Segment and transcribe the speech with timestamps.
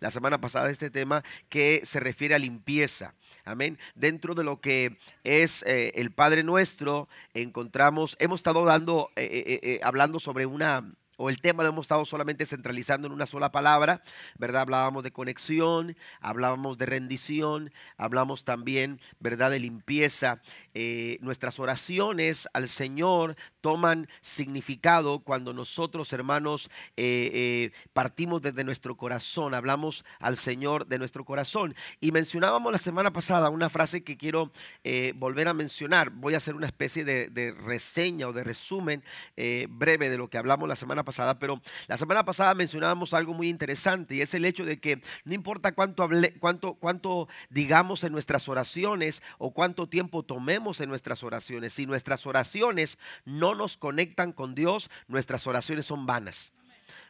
[0.00, 3.14] la semana pasada este tema que se refiere a limpieza.
[3.44, 3.78] Amén.
[3.94, 9.80] Dentro de lo que es eh, el Padre Nuestro, encontramos, hemos estado dando, eh, eh,
[9.82, 10.84] hablando sobre una
[11.18, 14.00] o el tema lo hemos estado solamente centralizando en una sola palabra,
[14.38, 14.62] ¿verdad?
[14.62, 20.40] Hablábamos de conexión, hablábamos de rendición, hablamos también, ¿verdad?, de limpieza.
[20.74, 28.96] Eh, nuestras oraciones al Señor toman significado cuando nosotros, hermanos, eh, eh, partimos desde nuestro
[28.96, 31.74] corazón, hablamos al Señor de nuestro corazón.
[32.00, 34.52] Y mencionábamos la semana pasada una frase que quiero
[35.16, 36.10] volver a mencionar.
[36.10, 39.02] Voy a hacer una especie de, de reseña o de resumen
[39.68, 43.32] breve de lo que hablamos la semana pasada pasada, pero la semana pasada mencionábamos algo
[43.32, 46.06] muy interesante y es el hecho de que no importa cuánto,
[46.38, 52.26] cuánto, cuánto digamos en nuestras oraciones o cuánto tiempo tomemos en nuestras oraciones, si nuestras
[52.26, 56.52] oraciones no nos conectan con Dios, nuestras oraciones son vanas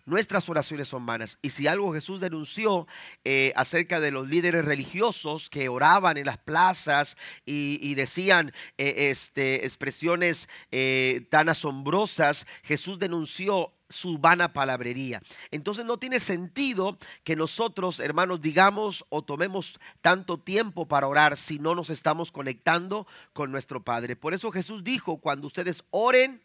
[0.08, 1.38] nuestras oraciones son vanas.
[1.42, 2.86] Y si algo Jesús denunció
[3.24, 9.66] eh, acerca de los líderes religiosos que oraban en las plazas y, decían eh, este,
[9.66, 15.22] expresiones eh, tan asombrosas, Jesús denunció su vana palabrería.
[15.50, 21.58] Entonces no tiene sentido que nosotros, hermanos, digamos o tomemos tanto tiempo para orar si
[21.58, 24.16] no nos estamos conectando con nuestro Padre.
[24.16, 26.42] Por eso Jesús dijo, cuando ustedes oren,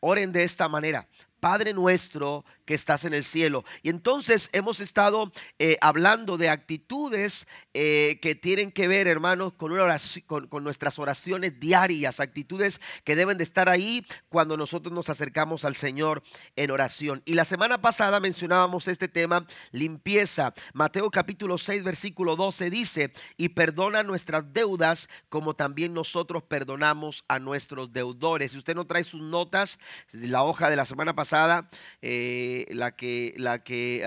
[0.00, 1.06] oren de esta manera.
[1.40, 3.64] Padre nuestro que estás en el cielo.
[3.82, 9.72] Y entonces hemos estado eh, hablando de actitudes eh, que tienen que ver, hermanos, con,
[9.72, 15.08] una oración, con, nuestras oraciones diarias, actitudes que deben de estar ahí cuando nosotros nos
[15.08, 16.22] acercamos al Señor
[16.56, 17.22] en oración.
[17.24, 20.52] Y la semana pasada mencionábamos este tema, limpieza.
[20.74, 27.38] Mateo capítulo 6, versículo 12 dice, y perdona nuestras deudas como también nosotros perdonamos a
[27.38, 28.52] nuestros deudores.
[28.52, 29.78] Si usted no trae sus notas,
[30.10, 31.25] la hoja de la semana pasada,
[32.02, 34.04] eh, la que, la que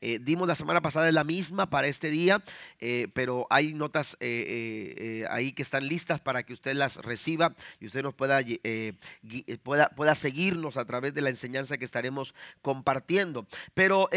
[0.00, 2.42] eh, dimos la semana pasada es la misma para este día,
[2.80, 8.02] eh, pero hay notas ahí que están listas para que usted las reciba y usted
[8.02, 8.40] nos pueda,
[9.62, 13.46] pueda, pueda seguirnos a través de la enseñanza que estaremos compartiendo.
[13.74, 14.08] Pero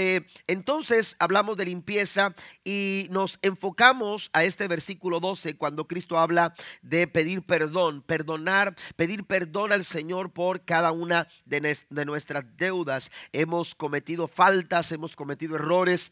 [0.48, 7.08] entonces hablamos de limpieza y nos enfocamos a este versículo 12 cuando Cristo habla de
[7.08, 12.23] pedir perdón, perdonar, pedir perdón al Señor por cada una de, de nuestras
[12.58, 16.12] deudas, hemos cometido faltas, hemos cometido errores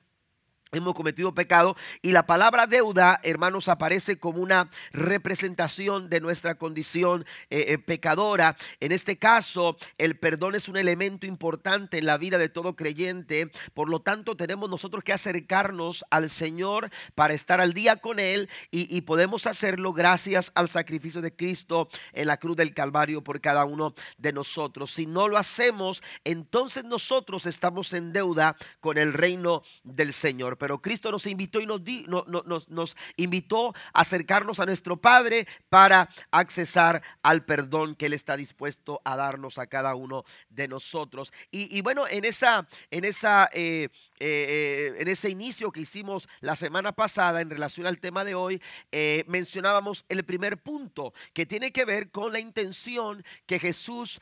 [0.72, 7.26] hemos cometido pecado y la palabra deuda, hermanos, aparece como una representación de nuestra condición
[7.50, 8.56] eh, eh, pecadora.
[8.80, 13.52] En este caso, el perdón es un elemento importante en la vida de todo creyente,
[13.74, 18.50] por lo tanto tenemos nosotros que acercarnos al Señor para estar al día con Él
[18.72, 23.42] y, y podemos hacerlo gracias al sacrificio de Cristo en la cruz del Calvario por
[23.42, 24.92] cada uno de nosotros.
[24.92, 30.79] Si no lo hacemos, entonces nosotros estamos en deuda con el reino del Señor pero
[30.79, 31.81] Cristo nos invitó y nos,
[32.27, 38.38] nos, nos, invitó a acercarnos a nuestro Padre para accesar al perdón que Él está
[38.38, 41.33] dispuesto a darnos a cada uno de nosotros.
[41.49, 43.89] Y, bueno, en, esa, en, esa, eh,
[44.24, 48.62] eh, en ese inicio que hicimos la semana pasada en relación al tema de hoy,
[48.92, 54.20] eh, mencionábamos el primer punto que tiene que ver con la intención que Jesús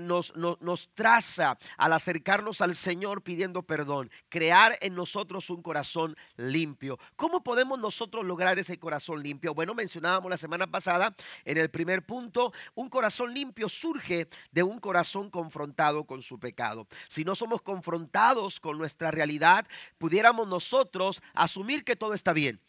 [0.00, 6.16] nos, nos, nos traza al acercarnos al Señor pidiendo perdón, crear en nosotros un corazón
[6.36, 6.98] limpio.
[7.16, 9.54] ¿Cómo podemos nosotros lograr ese corazón limpio?
[9.54, 11.14] Bueno, mencionábamos la semana pasada
[11.44, 16.86] en el primer punto, un corazón limpio surge de un corazón confrontado con su pecado.
[17.08, 19.66] Si no somos confrontados con nuestra realidad,
[19.98, 22.60] pudiéramos nosotros asumir que todo está bien.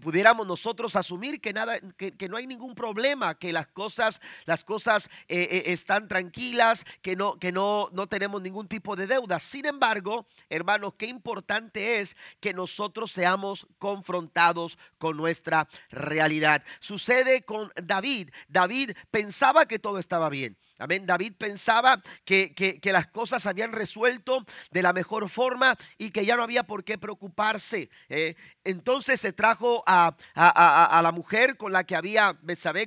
[0.00, 5.08] Pudiéramos nosotros asumir que nada, que, no hay ningún problema, que las cosas, las cosas
[5.28, 9.38] eh, eh, están tranquilas, que no, que no, no tenemos ningún tipo de deuda.
[9.38, 16.62] Sin embargo, hermanos, qué importante es que nosotros seamos confrontados con nuestra realidad.
[16.80, 18.30] Sucede con David.
[18.48, 20.56] David pensaba que todo estaba bien.
[20.78, 21.06] Amén.
[21.06, 26.36] David pensaba que, que, las cosas habían resuelto de la mejor forma y que ya
[26.36, 27.90] no había por qué preocuparse.
[28.08, 28.34] Eh.
[28.64, 32.36] entonces se trajo a, a, la mujer con la que había,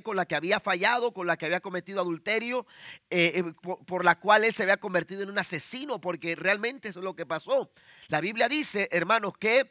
[0.02, 2.66] con la que había fallado, con la que había cometido adulterio,
[3.08, 6.88] eh, eh, por, por, la cual él se había convertido en un asesino, porque realmente
[6.88, 7.70] eso es lo que pasó.
[8.08, 9.70] La Biblia dice, hermanos, que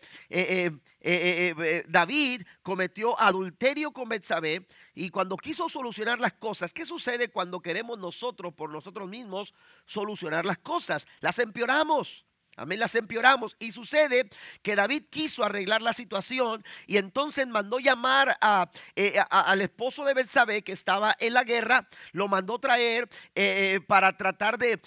[1.87, 7.97] David cometió adulterio con Betsabé y cuando quiso solucionar las cosas, ¿qué sucede cuando queremos
[7.97, 9.53] nosotros por nosotros mismos
[9.85, 11.07] solucionar las cosas?
[11.21, 12.26] Las empeoramos.
[12.59, 13.55] Amén, las empeoramos.
[13.59, 14.27] Y sucede
[14.63, 20.15] que David quiso arreglar la situación y entonces mandó llamar a, eh, al esposo de
[20.15, 24.79] Betsabé que estaba en la guerra, lo mandó traer eh, eh, para tratar de,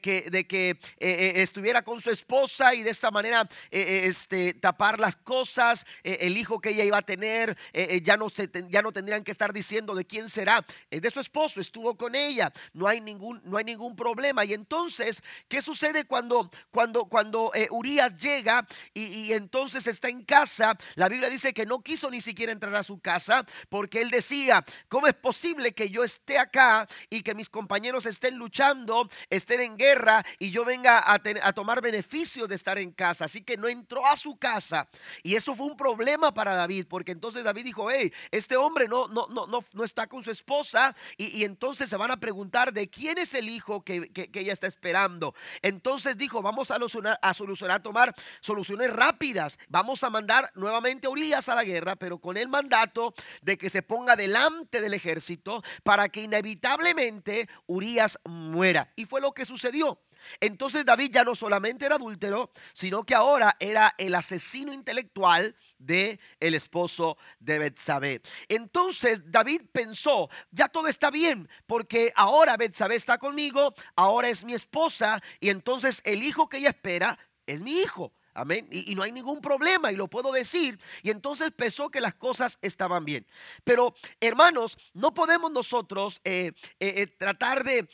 [0.00, 5.86] que, de que estuviera con su esposa y de esta manera este, tapar las cosas,
[6.04, 7.58] el hijo que ella iba a tener,
[8.04, 11.18] ya, no se, ya no tendrían que estar diciendo de quién será, es de su
[11.18, 14.44] esposo, estuvo con ella, no hay ningún, no hay ningún problema.
[14.44, 20.76] Y entonces, ¿qué sucede cuando, cuando cuando eh, Urias llega y, entonces está en casa,
[20.94, 24.64] la Biblia dice que no quiso ni siquiera entrar a su casa porque él decía,
[24.88, 29.76] ¿cómo es posible que yo esté acá y que mis compañeros estén luchando, estén en
[29.76, 31.18] guerra y yo venga a,
[31.52, 33.26] tomar beneficio de estar en casa?
[33.26, 34.88] Así que no entró a su casa
[35.22, 39.08] y eso fue un problema para David porque entonces David dijo, hey, este hombre no,
[39.08, 42.88] no, no, no, no está con su esposa y, entonces se van a preguntar de
[42.88, 45.34] quién es el hijo que, que ella está esperando.
[45.62, 49.58] Entonces dijo, vamos a los a solucionar, tomar soluciones rápidas.
[49.68, 53.70] Vamos a mandar nuevamente a Urias a la guerra, pero con el mandato de que
[53.70, 58.92] se ponga delante del ejército para que inevitablemente Urias muera.
[58.96, 60.00] Y fue lo que sucedió.
[60.40, 66.20] Entonces David ya no solamente era adúltero, sino que ahora era el asesino intelectual de
[66.40, 68.20] el esposo de Betsabé.
[68.48, 74.54] Entonces David pensó, ya todo está bien, porque ahora Betsabé está conmigo, ahora es mi
[74.54, 78.12] esposa y entonces el hijo que ella espera es mi hijo.
[78.38, 78.68] Amén.
[78.70, 80.78] Y, no hay ningún problema y lo puedo decir.
[81.02, 83.26] Y entonces pensó que las cosas estaban bien.
[83.64, 87.88] Pero hermanos, no podemos nosotros eh, eh, eh, tratar de,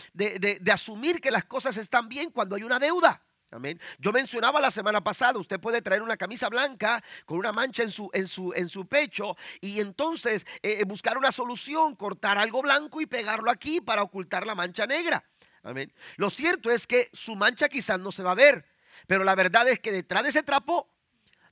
[0.70, 3.23] asumir que las cosas están bien cuando hay una deuda.
[3.52, 3.81] Amén.
[3.99, 8.29] Yo mencionaba la semana pasada, usted puede traer una camisa blanca con una mancha en
[8.29, 10.44] su pecho y entonces
[10.87, 15.25] buscar una solución, cortar algo blanco y pegarlo aquí para ocultar la mancha negra.
[15.62, 15.91] Amén.
[16.17, 18.67] Lo cierto es que su mancha quizás no se va a ver,
[19.06, 20.88] pero la verdad es que detrás de ese trapo,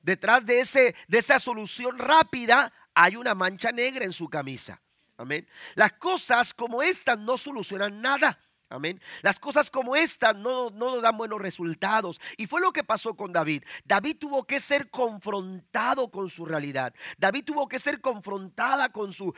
[0.03, 4.81] detrás de, ese, de esa solución rápida, hay una mancha negra en su camisa.
[5.17, 5.47] Amén.
[5.75, 8.39] Las cosas como estas no solucionan nada.
[8.73, 9.01] Amén.
[9.21, 12.21] Las cosas como esta no, no, nos dan buenos resultados.
[12.37, 13.63] Y fue lo que pasó con David.
[13.85, 16.95] David tuvo que ser confrontado con su realidad.
[17.19, 19.35] David tuvo que ser confrontada con su,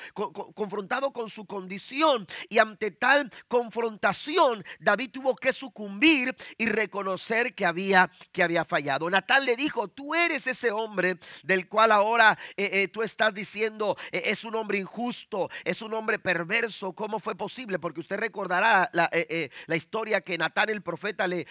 [0.55, 2.27] confrontado con su condición.
[2.49, 9.11] Y ante tal confrontación, David tuvo que sucumbir y reconocer que había, que había fallado.
[9.11, 13.97] Natán le dijo, tú eres ese hombre del cual ahora eh, eh, tú estás diciendo,
[14.13, 16.93] eh, es un hombre injusto, es un hombre perverso.
[16.93, 17.79] ¿Cómo fue posible?
[17.79, 21.47] Porque usted recordará la eh, la historia que Natán el profeta le,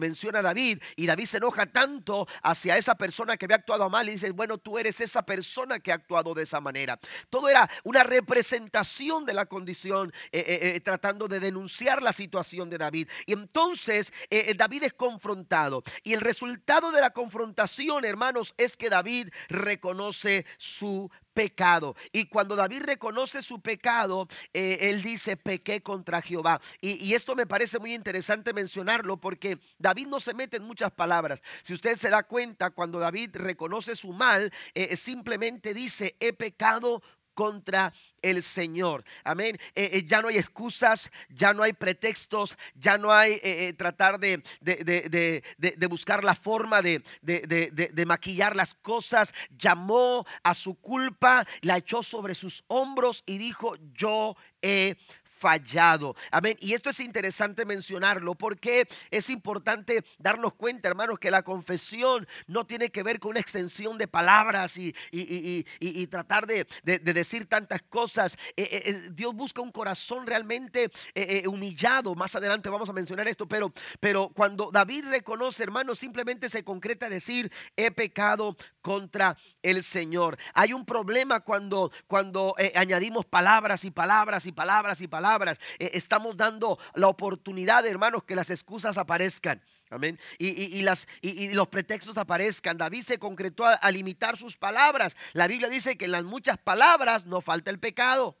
[0.00, 4.08] menciona a David y David se enoja tanto hacia esa persona que había actuado mal
[4.08, 6.98] y dice, bueno, tú eres esa persona que ha actuado de esa manera.
[7.30, 12.78] Todo era una representación de la condición eh, eh, tratando de denunciar la situación de
[12.78, 13.08] David.
[13.26, 14.12] Y entonces
[14.56, 21.10] David es confrontado y el resultado de la confrontación, hermanos, es que David reconoce su
[21.36, 21.94] pecado.
[22.12, 26.62] Y cuando David reconoce su pecado, eh, él dice, pequé contra Jehová.
[26.80, 31.42] Y, esto me parece muy interesante mencionarlo porque David no se mete en muchas palabras.
[31.62, 37.02] Si usted se da cuenta, cuando David reconoce su mal, eh, simplemente dice, he pecado
[37.36, 37.92] contra
[38.22, 39.04] el Señor.
[39.22, 39.56] Amén.
[39.74, 44.18] Eh, eh, ya no hay excusas, ya no hay pretextos, ya no hay eh, tratar
[44.18, 47.04] de, de, buscar la forma de,
[48.06, 49.34] maquillar las cosas.
[49.56, 54.96] Llamó a su culpa, la echó sobre sus hombros y dijo, yo he
[55.46, 56.16] fallado.
[56.32, 56.56] Amén.
[56.58, 62.66] Y esto es interesante mencionarlo porque es importante darnos cuenta, hermanos, que la confesión no
[62.66, 68.36] tiene que ver con una extensión de palabras y, y, tratar de, decir tantas cosas.
[68.56, 70.90] Eh, eh, eh, Dios busca un corazón realmente
[71.46, 72.16] humillado.
[72.16, 77.08] Más adelante vamos a mencionar esto, pero, pero cuando David reconoce, hermanos, simplemente se concreta
[77.08, 80.38] decir, he pecado contra el Señor.
[80.54, 86.36] Hay un problema cuando, cuando añadimos palabras y palabras y palabras y palabras eh, estamos
[86.36, 89.60] dando la oportunidad, hermanos, que las excusas aparezcan.
[89.90, 90.20] Amén.
[90.38, 92.78] Y, las, y, los pretextos aparezcan.
[92.78, 95.16] David se concretó a limitar sus palabras.
[95.32, 98.36] La Biblia dice que en las muchas palabras no falta el pecado.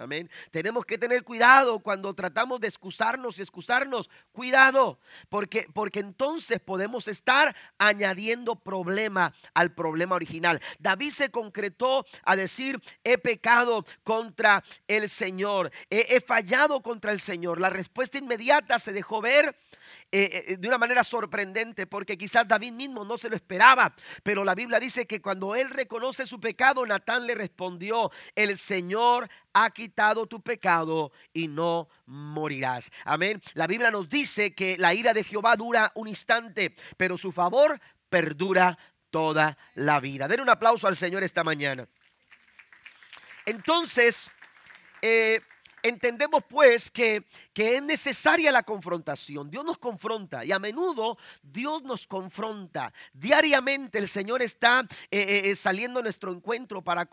[0.00, 0.30] Amén.
[0.50, 4.08] Tenemos que tener cuidado cuando tratamos de excusarnos y excusarnos.
[4.32, 10.60] Cuidado, porque, porque entonces podemos estar añadiendo problema al problema original.
[10.78, 17.20] David se concretó a decir, he pecado contra el Señor, he, he fallado contra el
[17.20, 17.60] Señor.
[17.60, 19.54] La respuesta inmediata se dejó ver
[20.12, 23.94] eh, de una manera sorprendente porque quizás David mismo no se lo esperaba.
[24.22, 29.28] Pero la Biblia dice que cuando él reconoce su pecado, Natán le respondió, el Señor
[29.52, 32.90] ha quitado tu pecado y no morirás.
[33.04, 33.40] Amén.
[33.54, 37.80] La Biblia nos dice que la ira de Jehová dura un instante, pero su favor
[38.08, 38.78] perdura
[39.10, 40.28] toda la vida.
[40.28, 41.88] Den un aplauso al Señor esta mañana.
[43.46, 44.30] Entonces,
[45.02, 45.40] eh,
[45.82, 47.24] entendemos pues que
[47.60, 49.50] que es necesaria la confrontación.
[49.50, 52.90] Dios nos confronta y a menudo Dios nos confronta.
[53.12, 57.06] Diariamente el Señor está eh, eh, eh, saliendo a nuestro encuentro para,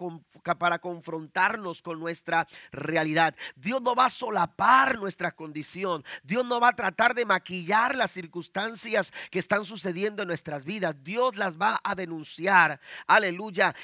[0.58, 3.36] para confrontarnos con nuestra realidad.
[3.58, 6.06] Dios no va a solapar nuestra condición.
[6.24, 10.96] Dios no va a tratar de maquillar las circunstancias que están sucediendo en nuestras vidas.
[11.04, 12.80] Dios las va a denunciar.
[13.06, 13.76] Aleluya.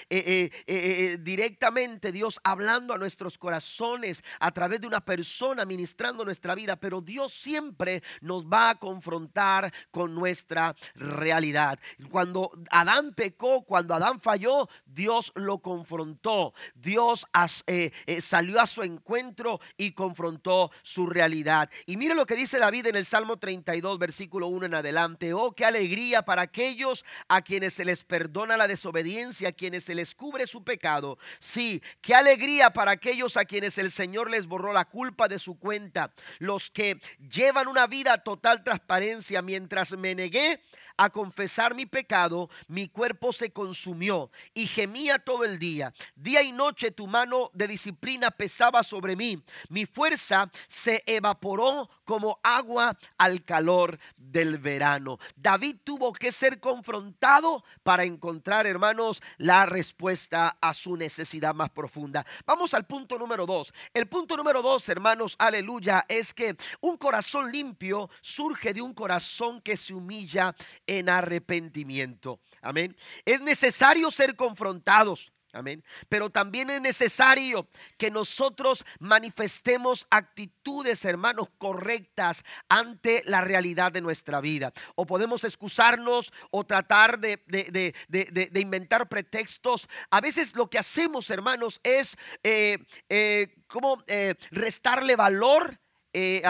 [1.20, 7.02] directamente Dios hablando a nuestros corazones a través de una persona ministrando nuestra vida, pero
[7.02, 11.80] Dios siempre nos va a confrontar con nuestra realidad.
[12.10, 16.54] Cuando Adán pecó, cuando Adán falló, Dios lo confrontó.
[16.76, 17.26] Dios
[17.68, 21.70] eh, eh, salió a su encuentro y confrontó su realidad.
[21.86, 25.34] Y mire lo que dice David en el Salmo 32, versículo 1 en adelante.
[25.34, 29.96] Oh, qué alegría para aquellos a quienes se les perdona la desobediencia, a quienes se
[29.96, 31.18] les cubre su pecado.
[31.40, 35.58] Sí, qué alegría para aquellos a quienes el Señor les borró la culpa de su
[35.58, 37.00] cuenta los que
[37.32, 39.42] llevan una vida total transparencia.
[39.42, 40.62] Mientras me negué
[40.98, 45.94] a confesar mi pecado, mi cuerpo se consumió y gemía todo el día.
[46.16, 49.44] Día y noche tu mano de disciplina pesaba sobre mí.
[49.70, 55.18] Mi fuerza se evaporó como agua al calor del verano.
[55.36, 62.26] David tuvo que ser confrontado para encontrar, hermanos, la respuesta a su necesidad más profunda.
[62.46, 63.74] Vamos al punto número dos.
[63.94, 69.62] El punto número dos, hermanos, aleluya, es que un corazón limpio surge de un corazón
[69.62, 70.56] que se humilla
[70.88, 72.40] en arrepentimiento.
[72.62, 72.96] Amén.
[73.26, 75.34] Es necesario ser confrontados.
[75.56, 75.84] Amén.
[76.10, 84.42] Pero también es necesario que nosotros manifestemos actitudes, hermanos, correctas ante la realidad de nuestra
[84.42, 84.74] vida.
[84.96, 89.88] O podemos excusarnos o tratar de, de, inventar pretextos.
[90.10, 95.80] A veces lo que hacemos, hermanos, es eh, eh, como eh, restarle valor
[96.14, 96.44] eh,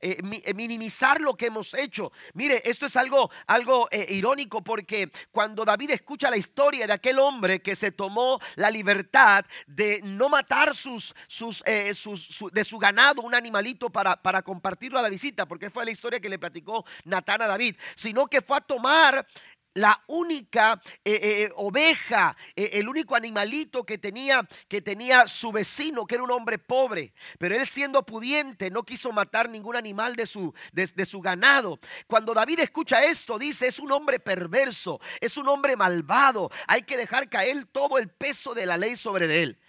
[0.00, 2.12] eh, eh, minimizar lo que hemos hecho.
[2.34, 7.60] Mire, esto es algo, algo irónico porque cuando David escucha la historia de aquel hombre
[7.60, 13.88] que se tomó la libertad de no matar sus, sus, de su ganado, un animalito
[13.88, 17.46] para, para compartirlo a la visita, porque fue la historia que le platicó Natán a
[17.46, 19.26] David, sino que fue a tomar
[19.76, 26.06] la única eh, eh, eh, oveja, el único animalito que tenía, que tenía su vecino,
[26.06, 27.12] que era un hombre pobre.
[27.38, 31.78] Pero él siendo pudiente no quiso matar ningún animal de su, de su ganado.
[32.06, 36.50] Cuando David escucha esto, dice, es un hombre perverso, es un hombre malvado.
[36.66, 39.60] Hay que dejar caer todo el peso de la ley sobre de él.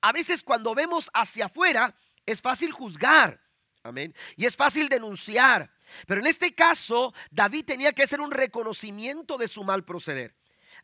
[0.00, 1.94] A veces cuando vemos hacia afuera,
[2.24, 3.43] es fácil juzgar.
[3.84, 4.14] Amén.
[4.36, 5.70] Y es fácil denunciar.
[6.06, 10.34] Pero en este caso, David tenía que hacer un reconocimiento de su mal proceder.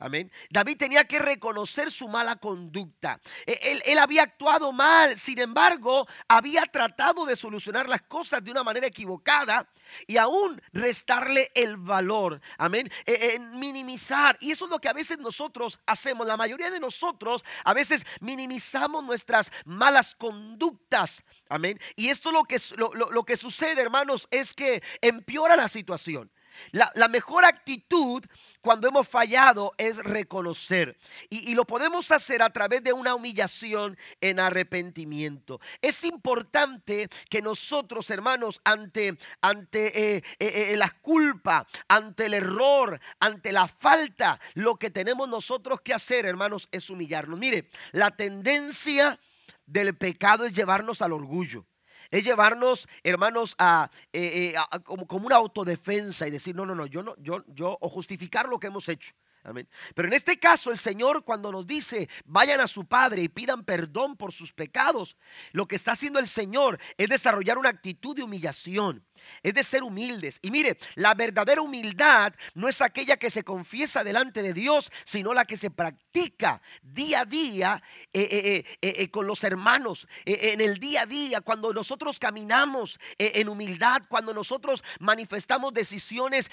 [0.03, 0.33] Amén.
[0.49, 3.21] David tenía que reconocer su mala conducta.
[3.47, 8.65] E, él, había actuado mal, sin embargo, había tratado de solucionar las cosas de una
[8.65, 9.69] manera equivocada
[10.07, 12.41] y aún restarle el valor.
[12.57, 12.91] Amén.
[13.05, 14.39] E, minimizar.
[14.41, 16.27] Y eso es lo que a veces nosotros hacemos.
[16.27, 21.23] La mayoría de nosotros a veces minimizamos nuestras malas conductas.
[21.51, 21.79] Amén.
[21.95, 26.31] Y esto lo que, lo que sucede, hermanos, es que empeora la situación.
[26.73, 28.25] La, mejor actitud
[28.61, 30.99] cuando hemos fallado es reconocer.
[31.29, 35.61] Y, lo podemos hacer a través de una humillación en arrepentimiento.
[35.83, 43.01] Es importante que nosotros, hermanos, ante, ante eh, eh, eh, la culpa, ante el error,
[43.19, 47.39] ante la falta, lo que tenemos nosotros que hacer, hermanos, es humillarnos.
[47.39, 49.19] Mire, la tendencia
[49.67, 51.65] del pecado es llevarnos al orgullo.
[52.11, 56.87] Es llevarnos, hermanos, a, eh, eh, como, como, una autodefensa y decir, no, no, no,
[56.87, 59.15] yo no, yo, yo, o justificar lo que hemos hecho.
[59.43, 59.67] Amén.
[59.95, 63.65] Pero en este caso el Señor cuando nos dice vayan a su Padre y pidan
[63.65, 65.17] perdón por sus pecados,
[65.53, 69.03] lo que está haciendo el Señor es desarrollar una actitud de humillación
[69.43, 70.39] es de ser humildes.
[70.43, 75.35] Y mire, la verdadera humildad no es aquella que se confiesa delante de Dios, sino
[75.35, 80.79] la que se practica día a día eh, eh, eh, con los hermanos, en el
[80.79, 86.51] día a día, cuando nosotros caminamos en humildad, cuando nosotros manifestamos decisiones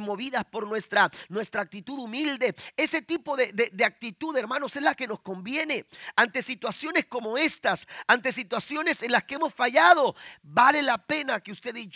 [0.00, 2.54] movidas por nuestra, nuestra actitud humilde.
[2.76, 5.86] Ese tipo de, de actitud, hermanos, es la que nos conviene
[6.16, 10.14] ante situaciones como estas, ante situaciones en las que hemos fallado.
[10.42, 11.88] Vale la pena que usted y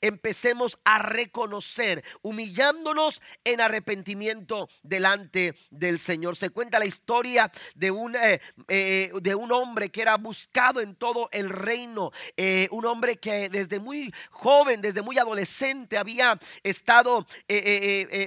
[0.00, 6.36] empecemos a reconocer, humillándonos en arrepentimiento delante del Señor.
[6.36, 10.94] Se cuenta la historia de un, eh, eh, de un hombre que era buscado en
[10.94, 17.26] todo el reino, eh, un hombre que desde muy joven, desde muy adolescente había estado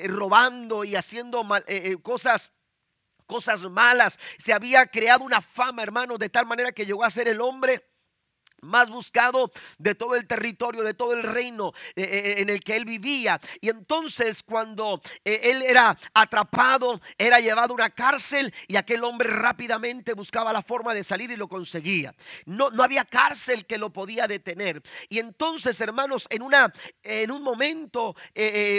[0.06, 1.44] robando y haciendo
[2.02, 2.52] cosas
[3.26, 7.28] cosas malas, se había creado una fama, hermano, de tal manera que llegó a ser
[7.28, 7.84] el hombre
[8.62, 12.60] más buscado de todo el territorio, de todo el reino eh, eh, eh, en el
[12.60, 13.40] que él vivía.
[13.62, 20.14] Y entonces cuando él era atrapado, era llevado a una cárcel y aquel hombre rápidamente
[20.14, 22.14] buscaba la forma de salir y lo conseguía.
[22.46, 24.82] No, no había cárcel que lo podía detener.
[25.10, 26.72] Y entonces, hermanos, en, una,
[27.04, 28.16] en un momento,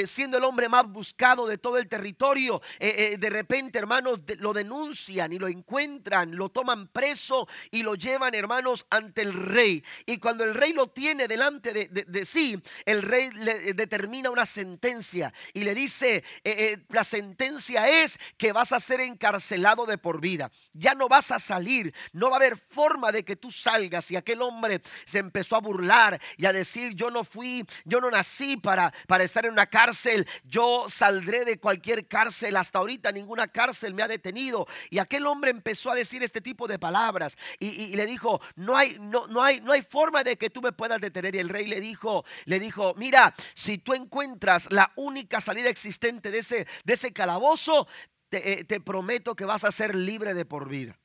[0.06, 5.38] siendo el hombre más buscado de todo el territorio, de repente, hermanos, lo denuncian y
[5.38, 9.67] lo encuentran, lo toman preso y lo llevan, hermanos, ante el rey.
[10.06, 15.32] Y cuando el rey lo tiene delante de, sí, el rey le determina una sentencia
[15.52, 20.20] y le dice, eh, eh, la sentencia es que vas a ser encarcelado de por
[20.20, 20.50] vida.
[20.72, 24.10] Ya no vas a salir, no va a haber forma de que tú salgas.
[24.10, 28.10] Y aquel hombre se empezó a burlar y a decir, yo no fui, yo no
[28.10, 32.56] nací para, para estar en una cárcel, yo saldré de cualquier cárcel.
[32.56, 34.66] Hasta ahorita ninguna cárcel me ha detenido.
[34.90, 38.98] Y aquel hombre empezó a decir este tipo de palabras y, le dijo, no hay,
[39.00, 41.34] no, no hay no hay forma de que tú me puedas detener.
[41.34, 46.30] Y el rey le dijo, le dijo, mira, si tú encuentras la única salida existente
[46.30, 47.86] de ese, de ese calabozo,
[48.28, 50.98] te, eh, te prometo que vas a ser libre de por vida.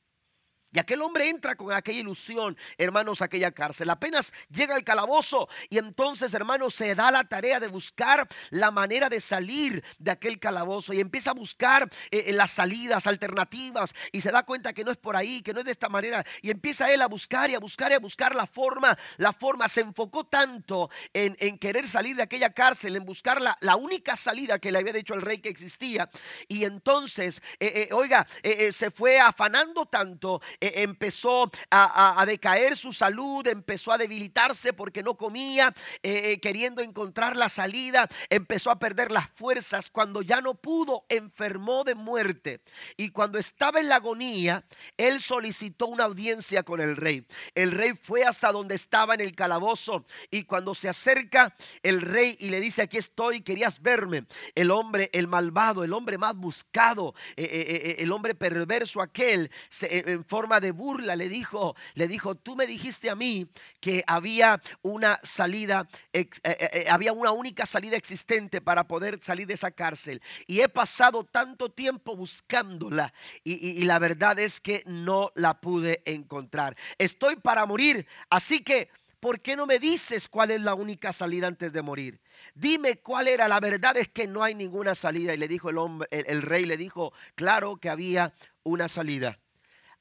[0.74, 3.92] Y aquel hombre entra con aquella ilusión, hermanos, a aquella cárcel.
[3.92, 9.08] Apenas llega al calabozo y entonces, hermanos, se da la tarea de buscar la manera
[9.08, 14.22] de salir de aquel calabozo y empieza a buscar eh, eh, las salidas alternativas y
[14.22, 16.25] se da cuenta que no es por ahí, que no es de esta manera.
[16.42, 19.68] Y empieza él a buscar y a buscar y a buscar la forma, la forma.
[19.68, 24.72] Se enfocó tanto en, querer salir de aquella cárcel, en buscar la, única salida que
[24.72, 26.10] le había dicho el rey que existía.
[26.48, 28.25] Y entonces, eh, oiga,
[28.72, 30.42] se fue afanando tanto
[30.75, 37.36] empezó a, decaer su salud, empezó a debilitarse porque no comía, eh, eh, queriendo encontrar
[37.36, 39.89] la salida, empezó a perder las fuerzas.
[39.89, 42.62] Cuando ya no pudo, enfermó de muerte.
[42.98, 44.65] Y cuando estaba en la agonía,
[44.98, 47.25] él solicitó una audiencia con el rey.
[47.55, 52.38] El rey fue hasta donde estaba en el calabozo y cuando se acerca el rey
[52.39, 54.25] y le dice, aquí estoy, querías verme.
[54.55, 60.52] El hombre, el malvado, el hombre más buscado, eh, el hombre perverso aquel, en forma
[60.59, 63.48] de burla le dijo, le dijo, tú me dijiste a mí
[63.79, 69.48] que había una salida, eh, eh, eh, había una única salida existente para poder salir
[69.48, 70.22] de esa cárcel.
[70.48, 73.13] Y he pasado tanto tiempo buscándola
[73.44, 76.75] y, la verdad es que no la pude encontrar.
[76.98, 78.89] Estoy para morir, así que...
[79.20, 82.20] ¿Por qué no me dices cuál es la única salida antes de morir?
[82.55, 83.48] Dime cuál era.
[83.48, 85.33] La verdad es que no hay ninguna salida.
[85.33, 89.39] Y le dijo el hombre, el rey le dijo, claro que había una salida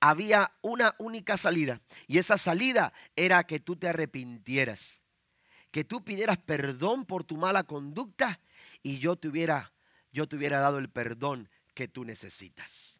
[0.02, 1.80] había una única salida.
[2.08, 5.00] Y esa salida era que tú te arrepintieras.
[5.70, 8.40] Que tú pidieras perdón por tu mala conducta
[8.82, 9.72] y yo te hubiera,
[10.10, 12.98] yo te hubiera dado el perdón que tú necesitas.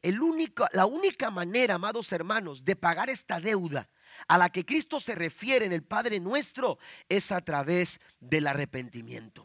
[0.00, 3.90] El único, la única manera, amados hermanos, de pagar esta deuda
[4.28, 9.44] a la que Cristo se refiere en el Padre nuestro es a través del arrepentimiento.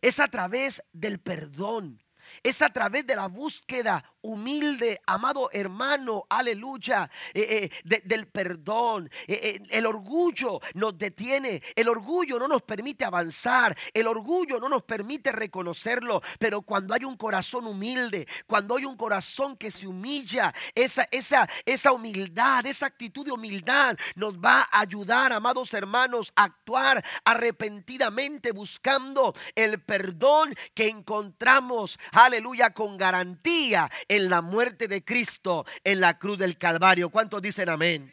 [0.00, 2.00] Es a través del perdón.
[2.42, 9.10] Es a través de la búsqueda humilde, amado hermano, aleluya, eh, eh, del perdón.
[9.26, 14.82] Eh, el orgullo nos detiene, el orgullo no nos permite avanzar, el orgullo no nos
[14.82, 20.54] permite reconocerlo, pero cuando hay un corazón humilde, cuando hay un corazón que se humilla,
[20.74, 26.44] esa, esa, esa humildad, esa actitud de humildad nos va a ayudar, amados hermanos, a
[26.44, 35.64] actuar arrepentidamente buscando el perdón que encontramos, aleluya, con garantía en la muerte de Cristo
[35.84, 37.10] en la cruz del Calvario.
[37.10, 38.12] ¿Cuántos dicen amén?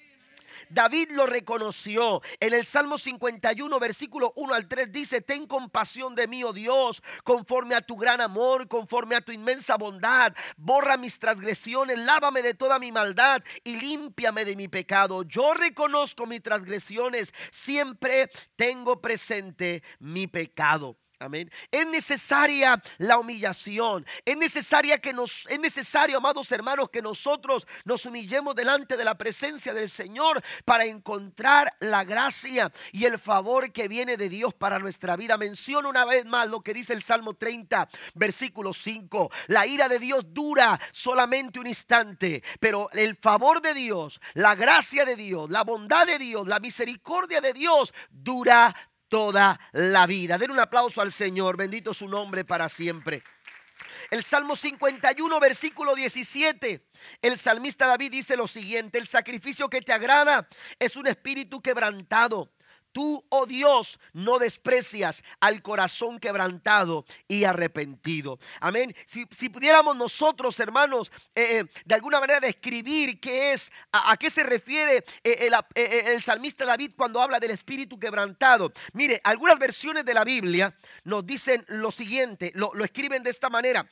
[0.70, 2.22] David lo reconoció.
[2.40, 7.02] En el Salmo 51, versículo 1 al 3 dice, ten compasión de mí, oh Dios,
[7.24, 10.34] conforme a tu gran amor, conforme a tu inmensa bondad.
[10.56, 15.24] Borra mis transgresiones, lávame de toda mi maldad y límpiame de mi pecado.
[15.24, 20.96] Yo reconozco mis transgresiones, siempre tengo presente mi pecado.
[21.20, 21.52] Amén.
[21.72, 24.06] Es necesaria la humillación.
[24.24, 29.18] Es necesaria que nos es necesario, amados hermanos, que nosotros nos humillemos delante de la
[29.18, 34.78] presencia del Señor para encontrar la gracia y el favor que viene de Dios para
[34.78, 35.38] nuestra vida.
[35.38, 39.32] Menciono una vez más lo que dice el Salmo 30, versículo 5.
[39.48, 45.04] La ira de Dios dura solamente un instante, pero el favor de Dios, la gracia
[45.04, 48.76] de Dios, la bondad de Dios, la misericordia de Dios dura
[49.10, 50.38] toda la vida.
[50.38, 53.24] Den un aplauso al Señor, bendito su nombre para siempre.
[54.12, 56.86] El Salmo 51, versículo 17.
[57.22, 60.48] El salmista David dice lo siguiente, el sacrificio que te agrada
[60.80, 62.52] es un espíritu quebrantado
[62.98, 68.40] Tú, oh Dios, no desprecias al corazón quebrantado y arrepentido.
[68.60, 68.92] Amén.
[69.06, 74.42] Si, pudiéramos nosotros, hermanos, eh, eh, de alguna manera describir qué es, a, qué se
[74.42, 78.74] refiere eh, el, salmista David cuando habla del espíritu quebrantado.
[78.94, 83.88] Mire, algunas versiones de la Biblia nos dicen lo siguiente, lo, escriben de esta manera.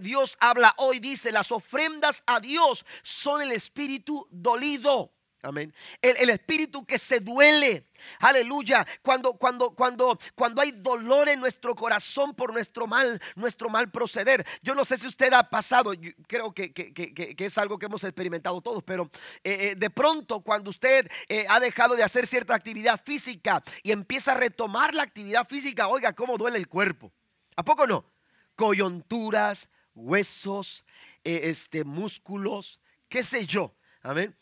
[0.00, 5.12] Dios habla hoy, dice, las ofrendas a Dios son el espíritu dolido.
[5.44, 5.74] Amén.
[6.00, 7.88] El, espíritu que se duele.
[8.20, 8.86] Aleluya.
[9.02, 14.46] Cuando, cuando, cuando, cuando hay dolor en nuestro corazón por nuestro mal, nuestro mal proceder.
[14.62, 15.92] Yo no sé si usted ha pasado,
[16.28, 16.72] creo que,
[17.36, 19.10] es algo que hemos experimentado todos, pero
[19.42, 23.90] eh, eh, de pronto cuando usted eh, ha dejado de hacer cierta actividad física y
[23.90, 27.12] empieza a retomar la actividad física, oiga, cómo duele el cuerpo.
[27.56, 28.04] ¿A poco no?
[28.54, 30.84] Coyunturas, huesos,
[31.24, 33.74] este, músculos, qué sé yo.
[34.02, 34.36] Amén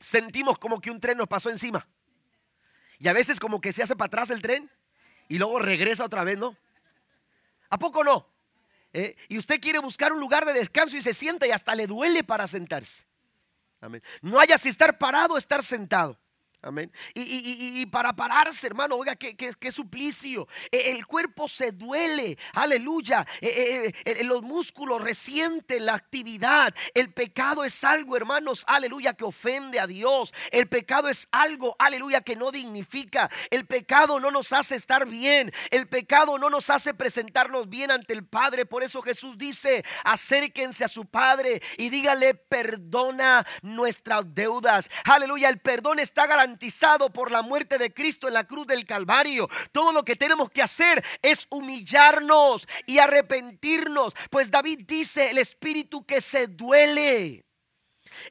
[0.00, 1.86] sentimos como que un tren nos pasó encima.
[2.98, 4.70] Y a veces como que se hace para atrás el tren
[5.28, 6.56] y luego regresa otra vez, ¿no?
[7.68, 8.26] ¿A poco no?
[8.92, 9.14] ¿Eh?
[9.28, 12.24] Y usted quiere buscar un lugar de descanso y se sienta y hasta le duele
[12.24, 13.04] para sentarse.
[13.80, 14.02] Amén.
[14.20, 16.18] No haya si estar parado o estar sentado.
[16.62, 16.92] Amén.
[17.14, 20.46] Y, para pararse, hermano, oiga, qué, suplicio.
[20.70, 23.26] E, el cuerpo se duele, aleluya.
[23.40, 26.74] E, e, los músculos resienten la actividad.
[26.92, 30.34] El pecado es algo, hermanos, aleluya, que ofende a Dios.
[30.50, 33.30] El pecado es algo, aleluya, que no dignifica.
[33.48, 35.50] El pecado no nos hace estar bien.
[35.70, 38.66] El pecado no nos hace presentarnos bien ante el Padre.
[38.66, 44.90] Por eso Jesús dice, acérquense a su Padre y dígale, perdona nuestras deudas.
[45.04, 48.84] Aleluya, el perdón está garantizado garantizado por la muerte de Cristo en la cruz del
[48.84, 49.48] Calvario.
[49.70, 54.14] Todo lo que tenemos que hacer es humillarnos y arrepentirnos.
[54.30, 57.44] Pues David dice, el espíritu que se duele.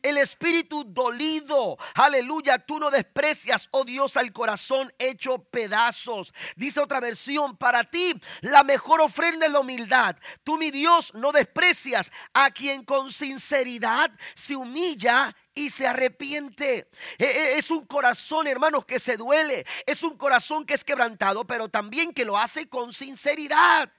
[0.01, 6.33] El espíritu dolido, aleluya, tú no desprecias, oh Dios, al corazón hecho pedazos.
[6.55, 10.15] Dice otra versión, para ti la mejor ofrenda es la humildad.
[10.43, 16.89] Tú, mi Dios, no desprecias a quien con sinceridad se humilla y se arrepiente.
[17.17, 19.65] E, e, es un corazón, hermanos, que se duele.
[19.85, 23.91] Es un corazón que es quebrantado, pero también que lo hace con sinceridad.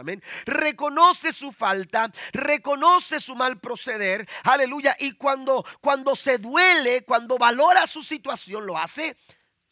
[0.00, 0.22] Amén.
[0.46, 4.28] Reconoce su falta, reconoce su mal proceder.
[4.44, 4.96] Aleluya.
[5.00, 9.16] Y cuando, cuando se duele, cuando valora su situación, lo hace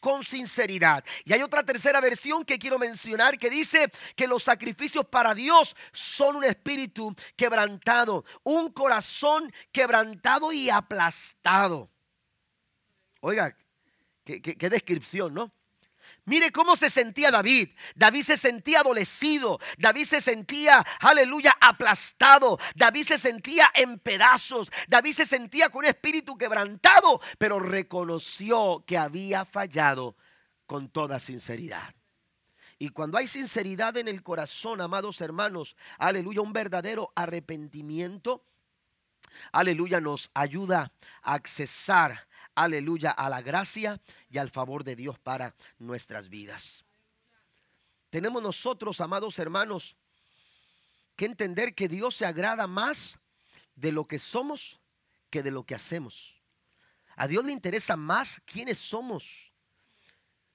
[0.01, 1.01] con sinceridad.
[1.23, 5.77] Y hay otra tercera versión que quiero mencionar que dice que los sacrificios para Dios
[5.93, 11.89] son un espíritu quebrantado, un corazón quebrantado y aplastado.
[13.21, 13.55] Oiga,
[14.25, 15.56] qué, qué descripción, ¿no?
[16.27, 17.69] Mire cómo se sentía David.
[17.95, 19.59] David se sentía adolecido.
[19.77, 22.59] David se sentía, aleluya, aplastado.
[22.75, 24.69] David se sentía en pedazos.
[24.89, 30.17] David se sentía con un espíritu quebrantado, pero reconoció que había fallado
[30.65, 31.95] con toda sinceridad.
[32.77, 38.43] Y cuando hay sinceridad en el corazón, amados hermanos, aleluya, un verdadero arrepentimiento,
[39.53, 42.26] aleluya, nos ayuda a accesar
[42.57, 46.83] aleluya, a la gracia y al favor de Dios para nuestras vidas.
[48.09, 49.95] Tenemos nosotros, amados hermanos,
[51.15, 53.19] que entender que Dios se agrada más
[53.75, 54.79] de lo que somos
[55.29, 56.41] que de lo que hacemos.
[57.15, 59.51] A Dios le interesa más quiénes somos.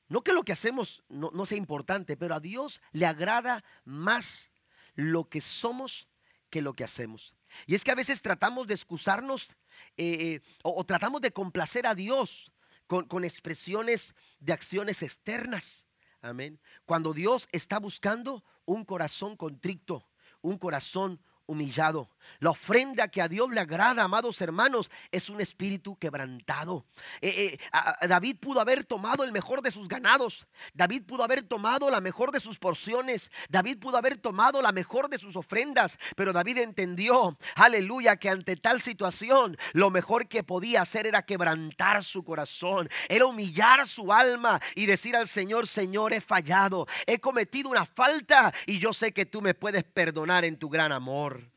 [0.09, 4.51] No que lo que hacemos no, no, sea importante, pero a Dios le agrada más
[4.95, 6.09] lo que somos
[6.51, 7.35] que lo que hacemos.
[7.67, 9.57] Y es que a veces tratamos de excusarnos
[9.97, 12.53] eh, eh, o, tratamos de complacer a Dios
[12.87, 15.87] con, con expresiones de acciones externas.
[16.21, 16.61] Amén.
[16.85, 20.09] Cuando Dios está buscando un corazón contrito,
[20.41, 22.11] un corazón humillado.
[22.41, 26.87] La ofrenda que a Dios le agrada, amados hermanos, es un espíritu quebrantado.
[27.21, 27.59] Eh,
[28.03, 30.47] eh, David pudo haber tomado el mejor de sus ganados.
[30.75, 33.31] David pudo haber tomado la mejor de sus porciones.
[33.49, 35.99] David pudo haber tomado la mejor de sus ofrendas.
[36.17, 42.05] Pero David entendió, aleluya, que ante tal situación lo mejor que podía hacer era quebrantar
[42.05, 42.89] su corazón.
[43.09, 46.87] Era humillar su alma y decir al Señor, Señor, he fallado.
[47.07, 50.93] He cometido una falta y yo sé que tú me puedes perdonar en tu gran
[50.93, 51.52] amor.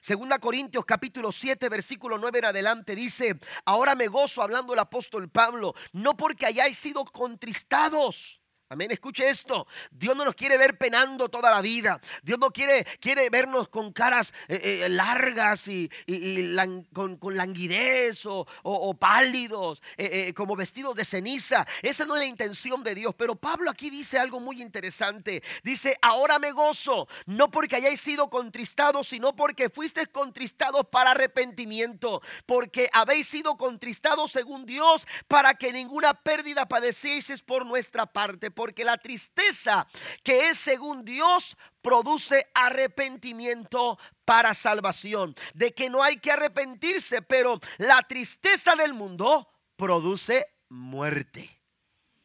[0.00, 5.28] Segunda Corintios capítulo 7 versículo 9 en adelante dice, ahora me gozo hablando el apóstol
[5.28, 8.39] Pablo, no porque hayáis sido contristados.
[8.72, 8.92] Amén.
[8.92, 9.66] Escuche esto.
[9.90, 12.00] Dios no nos quiere ver penando toda la vida.
[12.22, 15.90] Dios no quiere, quiere vernos con caras eh, eh, largas y,
[16.92, 21.66] con, languidez o, pálidos, eh, como vestidos de ceniza.
[21.82, 23.12] Esa no es la intención de Dios.
[23.18, 25.42] Pero Pablo aquí dice algo muy interesante.
[25.64, 32.22] Dice, ahora me gozo, no porque hayáis sido contristados, sino porque fuisteis contristados para arrepentimiento.
[32.46, 38.84] Porque habéis sido contristados según Dios para que ninguna pérdida padecieseis por nuestra parte porque
[38.84, 39.88] la tristeza
[40.22, 45.34] que es según Dios produce arrepentimiento para salvación.
[45.54, 51.58] De que no hay que arrepentirse, pero la tristeza del mundo produce muerte.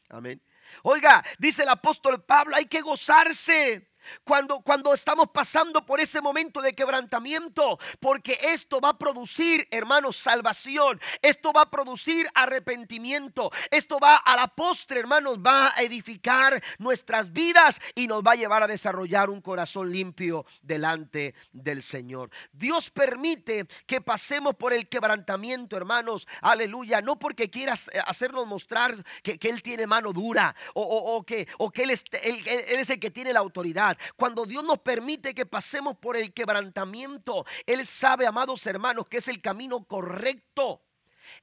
[0.10, 0.42] Amén.
[0.84, 3.95] Oiga, dice el apóstol Pablo, hay que gozarse.
[4.24, 10.18] Cuando, cuando estamos pasando por ese momento de quebrantamiento, porque esto va a producir, hermanos,
[10.18, 16.62] salvación, esto va a producir arrepentimiento, esto va a la postre, hermanos, va a edificar
[16.78, 22.30] nuestras vidas y nos va a llevar a desarrollar un corazón limpio delante del Señor.
[22.52, 29.40] Dios permite que pasemos por el quebrantamiento, hermanos, aleluya, no porque quieras hacernos mostrar que,
[29.46, 33.95] Él tiene mano dura o, que, o que él es el que tiene la autoridad.
[34.16, 39.28] Cuando Dios nos permite que pasemos por el quebrantamiento, Él sabe, amados hermanos, que es
[39.28, 40.82] el camino correcto.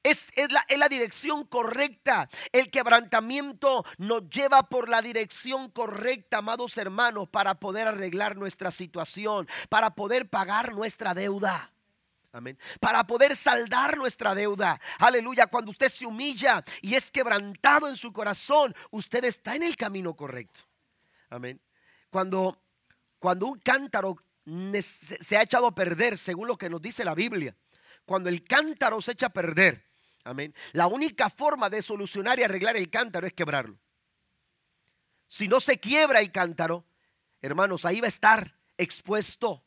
[0.03, 2.29] Es, la, es, la, dirección correcta.
[2.53, 9.49] El quebrantamiento nos lleva por la dirección correcta, amados hermanos, para poder arreglar nuestra situación,
[9.69, 11.73] para poder pagar nuestra deuda.
[12.33, 12.59] Amén.
[12.81, 14.81] Para poder saldar nuestra deuda.
[14.99, 15.47] Aleluya.
[15.49, 20.15] Cuando usted se humilla y es quebrantado en su corazón, usted está en el camino
[20.15, 20.61] correcto.
[21.29, 21.61] Amén.
[22.13, 22.63] Cuando,
[23.19, 24.23] cuando un cántaro
[24.83, 27.57] se ha echado a perder, según lo que nos dice la Biblia,
[28.05, 29.91] cuando el cántaro se echa a perder,
[30.25, 33.79] amén, la única forma de solucionar y arreglar el cántaro es quebrarlo.
[35.27, 36.85] Si no se quiebra el cántaro,
[37.41, 39.65] hermanos, ahí va a estar expuesto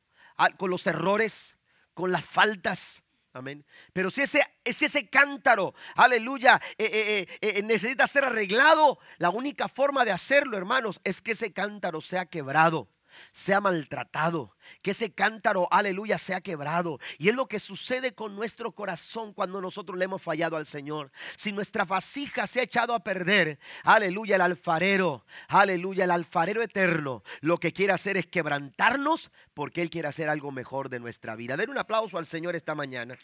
[0.59, 1.57] con los errores,
[1.95, 3.01] con las faltas,
[3.35, 3.65] Amén.
[3.91, 10.05] Pero si ese, ese cántaro, aleluya, eh, eh, eh, necesita ser arreglado, la única forma
[10.05, 12.87] de hacerlo, hermanos, es que ese cántaro sea quebrado
[13.31, 16.99] sea maltratado, que ese cántaro, aleluya, sea quebrado.
[17.17, 21.11] Y es lo que sucede con nuestro corazón cuando nosotros le hemos fallado al Señor.
[21.37, 27.23] Si nuestra vasija se ha echado a perder, aleluya, el alfarero, aleluya, el alfarero eterno,
[27.41, 31.57] lo que quiere hacer es quebrantarnos porque Él quiere hacer algo mejor de nuestra vida.
[31.57, 33.17] Den un aplauso al Señor esta mañana.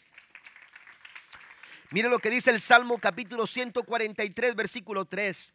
[1.91, 5.53] Mire lo que dice el Salmo capítulo 143, versículo 3.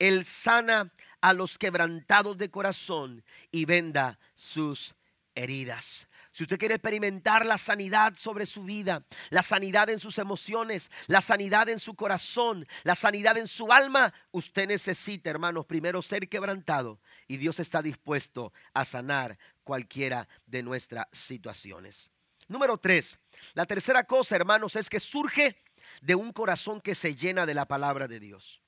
[0.00, 4.94] Él sana a los quebrantados de corazón y venda sus
[5.34, 6.08] heridas.
[6.32, 11.20] Si usted quiere experimentar la sanidad sobre su vida, la sanidad en sus emociones, la
[11.20, 17.00] sanidad en su corazón, la sanidad en su alma, usted necesita, hermanos, primero ser quebrantado
[17.26, 22.10] y Dios está dispuesto a sanar cualquiera de nuestras situaciones.
[22.46, 23.18] Número tres,
[23.54, 25.56] la tercera cosa, hermanos, es que surge
[26.00, 28.60] de un corazón que se llena de la palabra de Dios.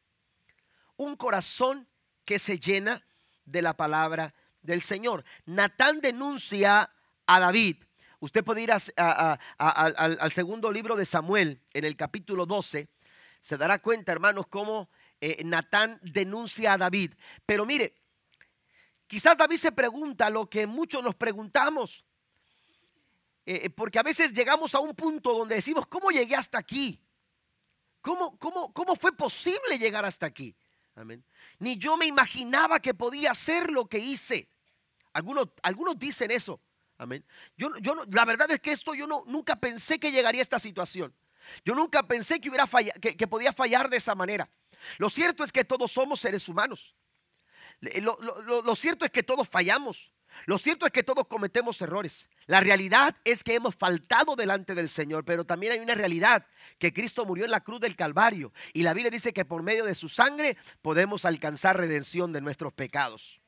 [0.96, 1.88] Un corazón
[2.24, 3.04] que se llena
[3.44, 5.24] de la palabra del Señor.
[5.46, 6.90] Natán denuncia
[7.26, 7.76] a David.
[8.20, 12.88] Usted puede ir al, segundo libro de Samuel, en el capítulo 12.
[13.40, 14.88] Se dará cuenta, hermanos, cómo
[15.20, 17.14] eh, Natán denuncia a David.
[17.44, 17.94] Pero mire,
[19.08, 22.04] quizás David se pregunta lo que muchos nos preguntamos.
[23.44, 27.00] Eh, porque a veces llegamos a un punto donde decimos, ¿cómo llegué hasta aquí?
[28.00, 30.54] ¿Cómo, cómo, cómo fue posible llegar hasta aquí?
[30.94, 31.24] Amén.
[31.58, 34.48] Ni yo me imaginaba que podía hacer lo que hice.
[35.12, 36.60] Algunos, algunos dicen eso.
[36.98, 37.24] Amén.
[37.56, 40.58] Yo, yo la verdad es que esto yo no, nunca pensé que llegaría a esta
[40.58, 41.14] situación.
[41.64, 42.68] Yo nunca pensé que, hubiera
[43.00, 44.48] que, podía fallar de esa manera.
[44.98, 46.94] Lo cierto es que todos somos seres humanos.
[47.80, 50.12] lo cierto es que todos fallamos.
[50.46, 52.28] Lo cierto es que todos cometemos errores.
[52.46, 56.46] La realidad es que hemos faltado delante del Señor, pero también hay una realidad,
[56.78, 59.84] que Cristo murió en la cruz del Calvario y la Biblia dice que por medio
[59.84, 63.40] de su sangre podemos alcanzar redención de nuestros pecados.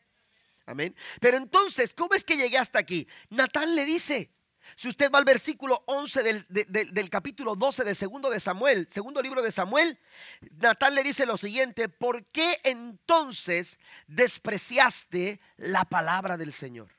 [0.67, 0.95] Amén.
[1.21, 3.07] Pero entonces, ¿cómo es que llegué hasta aquí?
[3.29, 4.31] Natán le dice,
[4.77, 9.43] si usted va al versículo 11 del, capítulo 12 de segundo de Samuel, segundo libro
[9.43, 9.99] de Samuel,
[10.57, 16.91] Natán le dice lo siguiente, ¿por qué entonces despreciaste la palabra del Señor?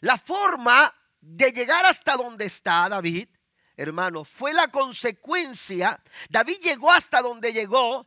[0.00, 3.28] La forma de llegar hasta donde está David,
[3.76, 6.02] hermano, fue la consecuencia.
[6.28, 8.06] David llegó hasta donde llegó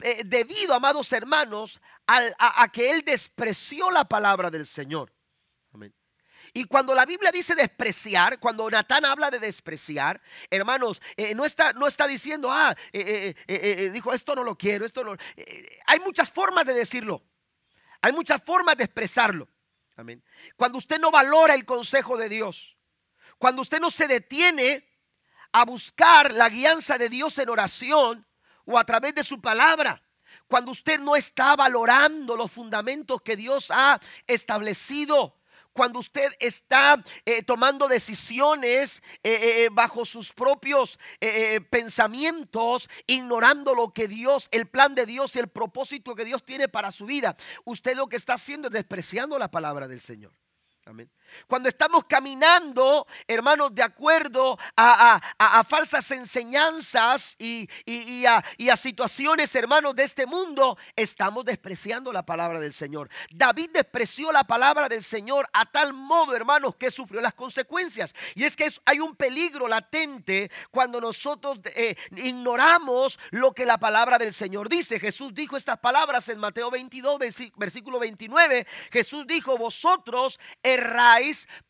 [0.00, 5.14] eh, debido, amados hermanos, a que él despreció la palabra del Señor.
[6.56, 11.72] Y cuando la Biblia dice despreciar, cuando Natán habla de despreciar, hermanos, eh, no, está,
[11.72, 15.16] no está diciendo, ah, eh, eh, dijo, esto no lo quiero, esto no.
[15.86, 17.24] hay muchas formas de decirlo.
[18.00, 19.48] Hay muchas formas de expresarlo.
[19.96, 20.22] Amén.
[20.56, 22.78] Cuando usted no valora el consejo de Dios,
[23.36, 24.88] cuando usted no se detiene
[25.50, 28.28] a buscar la guianza de Dios en oración
[28.64, 30.00] o a través de su palabra,
[30.46, 35.36] cuando usted no está valorando los fundamentos que Dios ha establecido,
[35.74, 40.98] cuando usted está eh, tomando decisiones eh, eh, bajo sus propios
[41.68, 46.68] pensamientos, ignorando lo que Dios, el plan de Dios y el propósito que Dios tiene
[46.68, 50.32] para su vida, usted lo que está haciendo es despreciando la palabra del Señor.
[50.86, 51.10] Amén.
[51.46, 55.20] Cuando estamos caminando, hermanos, de acuerdo a,
[55.68, 57.68] falsas enseñanzas y,
[58.26, 63.08] a, situaciones, hermanos, de este mundo, estamos despreciando la palabra del Señor.
[63.30, 68.14] David despreció la palabra del Señor a tal modo, hermanos, que sufrió las consecuencias.
[68.34, 74.18] Y es que hay un peligro latente cuando nosotros eh, ignoramos lo que la palabra
[74.18, 75.00] del Señor dice.
[75.00, 77.18] Jesús dijo estas palabras en Mateo 22,
[77.56, 78.66] versículo 29.
[78.90, 80.38] Jesús dijo, vosotros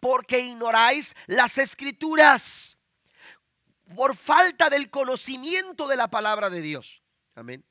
[0.00, 2.78] porque ignoráis las escrituras.
[3.94, 7.02] Por falta del conocimiento de la palabra de Dios.
[7.34, 7.64] Amén.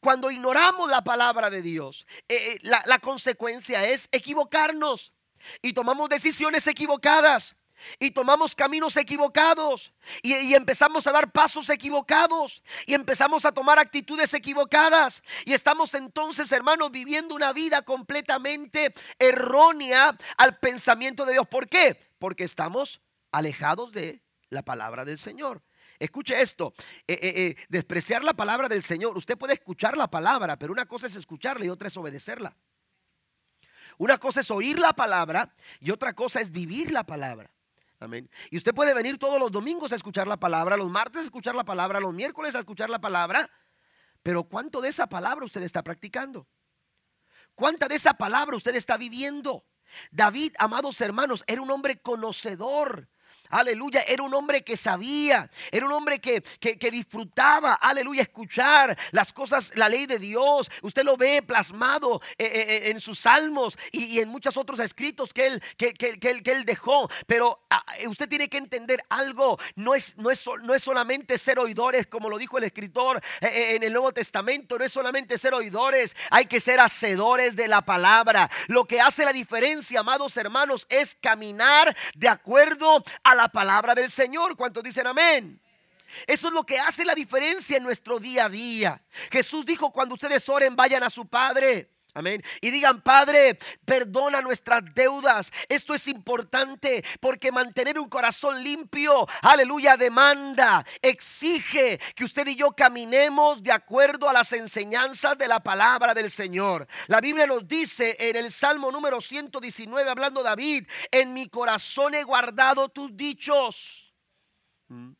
[0.00, 5.12] Cuando ignoramos la palabra de Dios, eh, eh, la, consecuencia es equivocarnos
[5.62, 7.56] y tomamos decisiones equivocadas
[7.98, 14.32] y tomamos caminos equivocados y, empezamos a dar pasos equivocados y empezamos a tomar actitudes
[14.34, 21.46] equivocadas y estamos entonces, hermanos, viviendo una vida completamente errónea al pensamiento de Dios.
[21.46, 21.98] ¿Por qué?
[22.18, 23.00] Porque estamos
[23.32, 25.62] alejados de la palabra del Señor.
[25.98, 26.74] Escuche esto,
[27.06, 29.16] eh, eh, eh, despreciar la palabra del Señor.
[29.16, 32.56] Usted puede escuchar la palabra, pero una cosa es escucharla y otra es obedecerla.
[33.98, 37.50] Una cosa es oír la palabra y otra cosa es vivir la palabra.
[37.98, 38.28] Amén.
[38.50, 41.54] Y usted puede venir todos los domingos a escuchar la palabra, los martes a escuchar
[41.54, 43.50] la palabra, los miércoles a escuchar la palabra.
[44.22, 46.46] Pero ¿cuánto de esa palabra usted está practicando?
[47.54, 49.64] ¿Cuánta de esa palabra usted está viviendo?
[50.10, 53.08] David, amados hermanos, era un hombre conocedor
[53.50, 56.42] Aleluya, era un hombre que sabía, era un hombre que,
[56.90, 60.70] disfrutaba, aleluya, escuchar las cosas, la ley de Dios.
[60.82, 65.32] Usted lo ve plasmado eh, eh, eh, en sus salmos y, en muchos otros escritos
[65.32, 67.08] que él, que, él, dejó.
[67.26, 71.58] Pero ah, usted tiene que entender algo, no es, no, es, no es solamente ser
[71.58, 76.16] oidores, como lo dijo el escritor en el Nuevo Testamento, no es solamente ser oidores,
[76.30, 78.50] hay que ser hacedores de la palabra.
[78.68, 84.10] Lo que hace la diferencia, amados hermanos, es caminar de acuerdo a la palabra del
[84.10, 84.56] Señor.
[84.56, 85.60] ¿Cuántos dicen amén?
[86.26, 89.02] Eso es lo que hace la diferencia en nuestro día a día.
[89.30, 91.90] Jesús dijo, cuando ustedes oren, vayan a su Padre.
[92.16, 92.42] Amén.
[92.62, 95.52] Y digan, Padre, perdona nuestras deudas.
[95.68, 102.72] Esto es importante porque mantener un corazón limpio, aleluya, demanda, exige que usted y yo
[102.72, 106.86] caminemos de acuerdo a las enseñanzas de la palabra del Señor.
[107.08, 112.24] La Biblia nos dice en el Salmo número 119, hablando David, en mi corazón he
[112.24, 114.14] guardado tus dichos.
[114.88, 115.12] ¿Mm?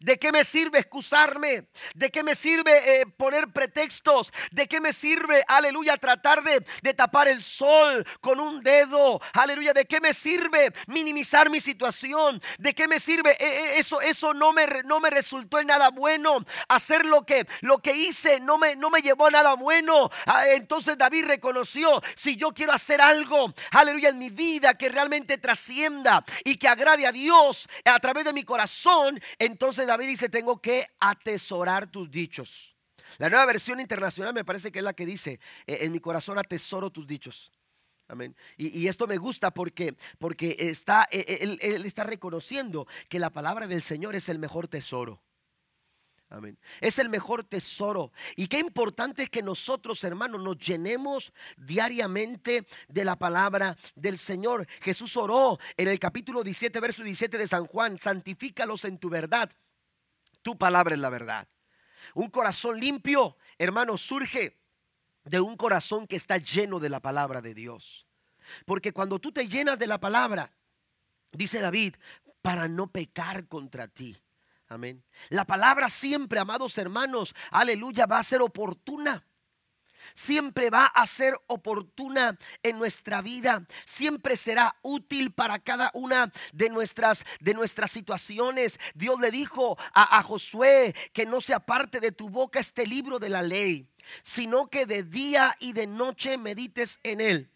[0.00, 1.64] ¿De qué me sirve excusarme?
[1.94, 4.32] ¿De qué me sirve eh, poner pretextos?
[4.50, 6.60] ¿De qué me sirve, aleluya, tratar de,
[6.94, 9.20] tapar el sol con un dedo?
[9.32, 12.40] Aleluya, ¿de qué me sirve minimizar mi situación?
[12.58, 13.32] ¿De qué me sirve?
[13.32, 16.44] Eh, eh, eso eso no, me, no me resultó en nada bueno.
[16.68, 20.10] Hacer lo que, lo que hice no me, no me llevó a nada bueno.
[20.26, 25.38] Ah, entonces David reconoció, si yo quiero hacer algo, aleluya, en mi vida que realmente
[25.38, 30.28] trascienda y que agrade a Dios a través de mi corazón, entonces entonces David dice,
[30.28, 32.76] tengo que atesorar tus dichos.
[33.18, 36.38] La nueva versión internacional me parece que es la que dice, eh, en mi corazón
[36.38, 37.50] atesoro tus dichos.
[38.06, 38.36] Amén.
[38.56, 43.30] Y, esto me gusta porque, porque está, eh, eh, él, él está reconociendo que la
[43.30, 45.20] palabra del Señor es el mejor tesoro.
[46.80, 48.12] Es el mejor tesoro.
[48.36, 54.66] Y qué importante es que nosotros, hermanos, nos llenemos diariamente de la palabra del Señor.
[54.80, 59.50] Jesús oró en el capítulo 17, verso 17 de San Juan, santifícalos en tu verdad
[60.44, 61.48] tu palabra es la verdad.
[62.14, 64.60] Un corazón limpio, hermano, surge
[65.24, 68.06] de un corazón que está lleno de la palabra de Dios.
[68.66, 70.54] Porque cuando tú te llenas de la palabra,
[71.32, 71.96] dice David,
[72.42, 74.16] para no pecar contra ti.
[74.68, 75.04] Amén.
[75.28, 79.26] La palabra siempre, amados hermanos, aleluya, va a ser oportuna
[80.14, 86.68] siempre va a ser oportuna en nuestra vida, siempre será útil para cada una de
[86.68, 88.78] nuestras, de nuestras situaciones.
[88.94, 93.18] Dios le dijo a, a Josué que no se aparte de tu boca este libro
[93.18, 93.90] de la ley,
[94.22, 97.53] sino que de día y de noche medites en él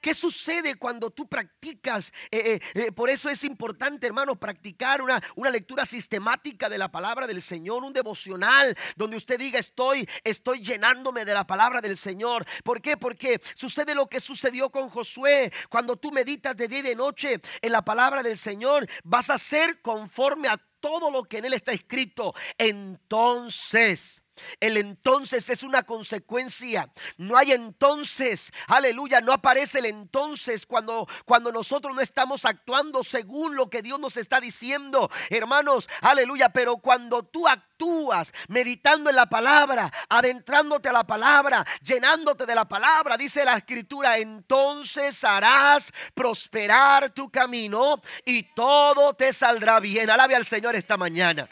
[0.00, 2.12] ¿Qué sucede cuando tú practicas?
[2.30, 6.90] Eh, eh, eh, por eso es importante, hermano, practicar una, una lectura sistemática de la
[6.90, 11.96] palabra del Señor, un devocional donde usted diga, estoy, estoy llenándome de la palabra del
[11.96, 12.46] Señor.
[12.62, 12.96] ¿Por qué?
[12.96, 15.52] Porque sucede lo que sucedió con Josué.
[15.68, 19.38] Cuando tú meditas de día y de noche en la palabra del Señor, vas a
[19.38, 22.34] ser conforme a todo lo que en él está escrito.
[22.56, 24.22] Entonces
[24.60, 26.90] el entonces es una consecuencia.
[27.16, 28.52] No hay entonces.
[28.66, 29.20] Aleluya.
[29.20, 34.16] No aparece el entonces cuando, cuando nosotros no estamos actuando según lo que Dios nos
[34.16, 35.10] está diciendo.
[35.30, 36.50] Hermanos, aleluya.
[36.50, 42.66] Pero cuando tú actúas meditando en la palabra, adentrándote a la palabra, llenándote de la
[42.66, 50.10] palabra, dice la escritura, entonces harás prosperar tu camino y todo te saldrá bien.
[50.10, 51.48] Alabe al Señor esta mañana.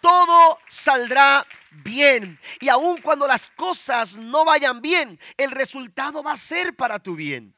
[0.00, 1.65] Todo saldrá bien.
[2.60, 7.16] Y aun cuando las cosas no vayan bien, el resultado va a ser para tu
[7.16, 7.55] bien.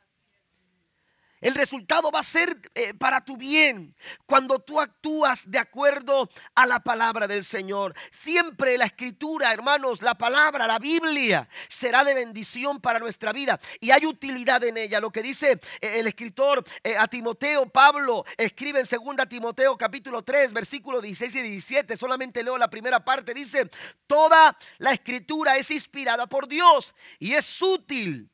[1.41, 3.95] El resultado va a ser eh, para tu bien
[4.26, 7.95] cuando tú actúas de acuerdo a la palabra del Señor.
[8.11, 13.93] Siempre la escritura, hermanos, la palabra, la Biblia, será de bendición para nuestra vida y
[13.93, 15.01] hay utilidad en ella.
[15.01, 20.22] Lo que dice eh, el escritor eh, a Timoteo, Pablo, escribe en 2 Timoteo capítulo
[20.22, 21.97] 3, versículos 16 y 17.
[21.97, 23.32] Solamente leo la primera parte.
[23.32, 23.70] Dice,
[24.09, 28.28] toda la escritura es inspirada por Dios y es útil.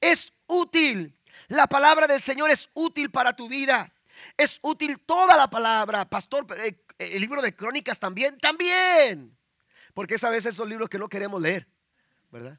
[0.00, 1.15] Es útil
[1.48, 3.92] la palabra del Señor es útil para tu vida.
[4.36, 6.08] Es útil toda la palabra.
[6.08, 9.36] Pastor, eh, el libro de crónicas también, también.
[9.94, 11.66] Porque es a veces esos libros que no queremos leer,
[12.30, 12.58] ¿verdad?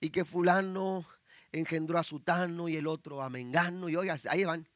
[0.00, 1.06] Y que fulano
[1.52, 4.66] engendró a Sutano y el otro a Mengano y oiga, ahí van.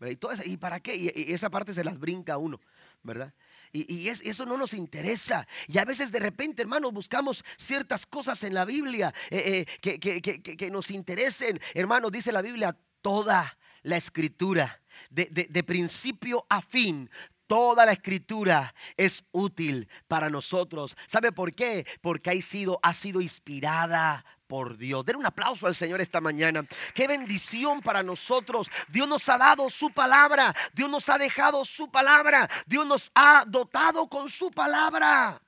[0.00, 0.96] ¿Y, todo ¿Y para qué?
[0.96, 2.60] Y, esa parte se las brinca uno,
[3.02, 3.32] ¿verdad?
[3.72, 5.46] Y, eso no nos interesa.
[5.66, 10.70] Y a veces de repente, hermanos, buscamos ciertas cosas en la Biblia eh, eh, que,
[10.70, 11.60] nos interesen.
[11.74, 17.08] Hermanos, dice la Biblia, toda la escritura, de, de principio a fin,
[17.52, 20.96] Toda la escritura es útil para nosotros.
[21.06, 21.86] ¿Sabe por qué?
[22.00, 25.02] Porque ha sido, ha sido inspirada por Dios.
[25.06, 26.62] Den un aplauso al Señor esta mañana.
[26.92, 28.70] Qué bendición para nosotros.
[28.88, 30.54] Dios nos ha dado su palabra.
[30.74, 32.50] Dios nos ha dejado su palabra.
[32.66, 35.40] Dios nos ha dotado con su palabra.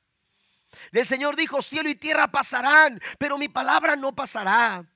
[0.90, 4.86] El Señor dijo, cielo y tierra pasarán, pero mi palabra no pasará.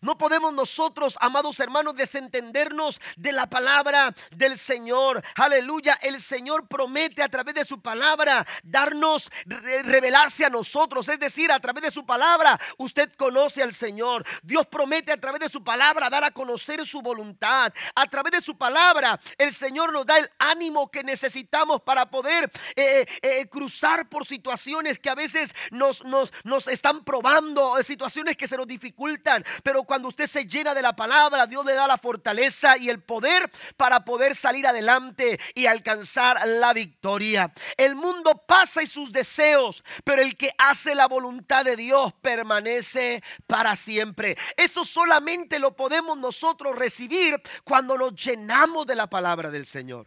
[0.00, 5.22] No podemos nosotros, amados hermanos, desentendernos de la palabra del Señor.
[5.36, 5.98] Aleluya.
[6.02, 11.08] El Señor promete a través de su palabra darnos, revelarse a nosotros.
[11.08, 14.24] Es decir, a través de su palabra usted conoce al Señor.
[14.42, 17.72] Dios promete a través de su palabra dar a conocer su voluntad.
[17.94, 22.50] A través de su palabra el Señor nos da el ánimo que necesitamos para poder
[22.76, 28.48] eh, eh, cruzar por situaciones que a veces nos, nos, nos están probando, situaciones que
[28.48, 29.44] se nos dificultan.
[29.68, 33.02] Pero cuando usted se llena de la palabra, Dios le da la fortaleza y el
[33.02, 37.52] poder para poder salir adelante y alcanzar la victoria.
[37.76, 43.22] El mundo pasa y sus deseos, pero el que hace la voluntad de Dios permanece
[43.46, 44.38] para siempre.
[44.56, 50.06] Eso solamente lo podemos nosotros recibir cuando nos llenamos de la palabra del Señor.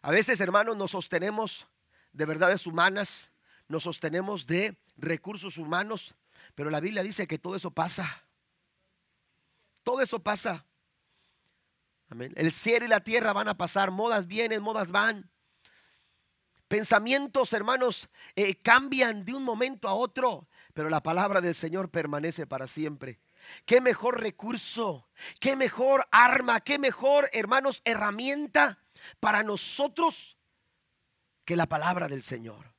[0.00, 1.66] A veces, hermanos, nos sostenemos
[2.14, 3.30] de verdades humanas,
[3.68, 6.14] nos sostenemos de recursos humanos,
[6.56, 8.24] pero la Biblia dice que todo eso pasa.
[9.84, 10.64] Todo eso pasa.
[12.08, 12.32] Amén.
[12.34, 13.90] El cielo y la tierra van a pasar.
[13.90, 15.30] Modas vienen, modas van.
[16.66, 22.46] Pensamientos, hermanos, eh, cambian de un momento a otro, pero la palabra del Señor permanece
[22.46, 23.20] para siempre.
[23.66, 25.06] Qué mejor recurso,
[25.38, 28.78] qué mejor arma, qué mejor, hermanos, herramienta
[29.20, 30.38] para nosotros
[31.44, 32.75] que la palabra del Señor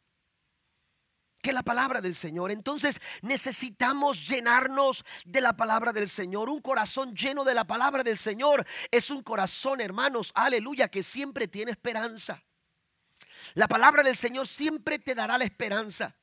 [1.48, 2.52] que la palabra del Señor.
[2.52, 6.50] Entonces necesitamos llenarnos de la palabra del Señor.
[6.50, 11.48] Un corazón lleno de la palabra del Señor es un corazón, hermanos, aleluya, que siempre
[11.48, 12.44] tiene esperanza.
[13.54, 16.18] La palabra del Señor siempre te dará la esperanza.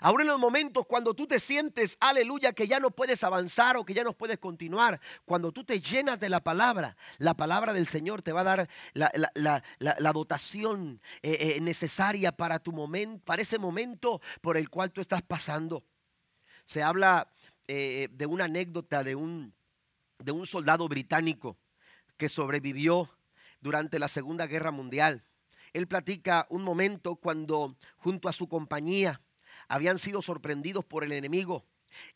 [0.00, 3.84] Ahora en los momentos cuando tú te sientes, aleluya, que ya no puedes avanzar o
[3.84, 7.86] que ya no puedes continuar, cuando tú te llenas de la palabra, la palabra del
[7.86, 13.58] Señor te va a dar la, dotación eh, eh, necesaria para tu momento, para ese
[13.58, 15.84] momento por el cual tú estás pasando.
[16.64, 17.28] Se habla
[17.68, 19.54] eh, de una anécdota de un,
[20.18, 21.56] de un soldado británico
[22.16, 23.08] que sobrevivió
[23.60, 25.22] durante la Segunda Guerra Mundial.
[25.72, 29.20] Él platica un momento cuando junto a su compañía
[29.68, 31.64] habían sido sorprendidos por el enemigo.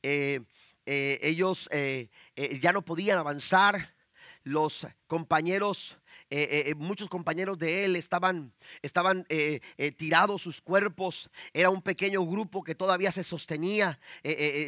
[0.03, 0.41] Eh,
[0.87, 2.09] eh, ellos eh,
[2.61, 3.95] ya no podían avanzar.
[4.45, 5.99] Los compañeros
[6.31, 8.53] eh, eh, muchos compañeros de él estaban,
[8.83, 9.27] estaban
[9.97, 11.31] tirados sus cuerpos.
[11.53, 13.99] Era un pequeño grupo que todavía se sostenía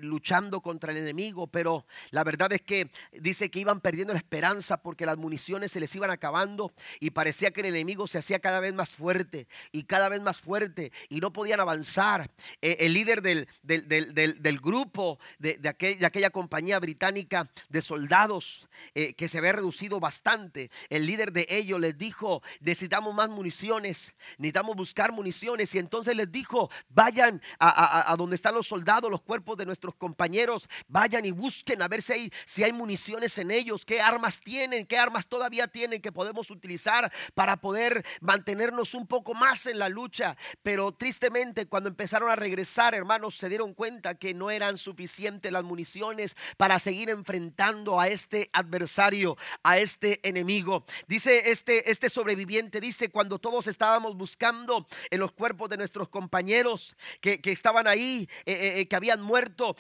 [0.03, 4.83] luchando contra el enemigo, pero la verdad es que dice que iban perdiendo la esperanza
[4.83, 8.61] porque las municiones se les iban acabando y parecía que el enemigo se hacía cada
[8.61, 12.31] vez más fuerte y cada vez más fuerte y no podían avanzar.
[12.61, 19.53] el líder del, del, grupo de, de, aquella compañía británica de soldados que se había
[19.53, 25.75] reducido bastante, el líder de ellos les dijo, necesitamos más municiones, necesitamos buscar municiones.
[25.75, 30.69] Y entonces les dijo, vayan a, donde están los soldados, los cuerpos de nuestros compañeros,
[30.89, 34.87] vayan y busquen a ver si hay, si hay municiones en ellos, qué armas tienen,
[34.87, 39.89] qué armas todavía tienen que podemos utilizar para poder mantenernos un poco más en la
[39.89, 40.37] lucha.
[40.63, 45.65] Pero tristemente cuando empezaron a regresar, hermanos, se dieron cuenta que no eran suficientes las
[45.65, 50.85] municiones para seguir enfrentando a este adversario, a este enemigo.
[51.07, 56.97] Dice este, este sobreviviente, dice, cuando todos estábamos buscando en los cuerpos de nuestros compañeros
[57.21, 59.77] que, estaban ahí, eh, eh, eh, que habían muerto,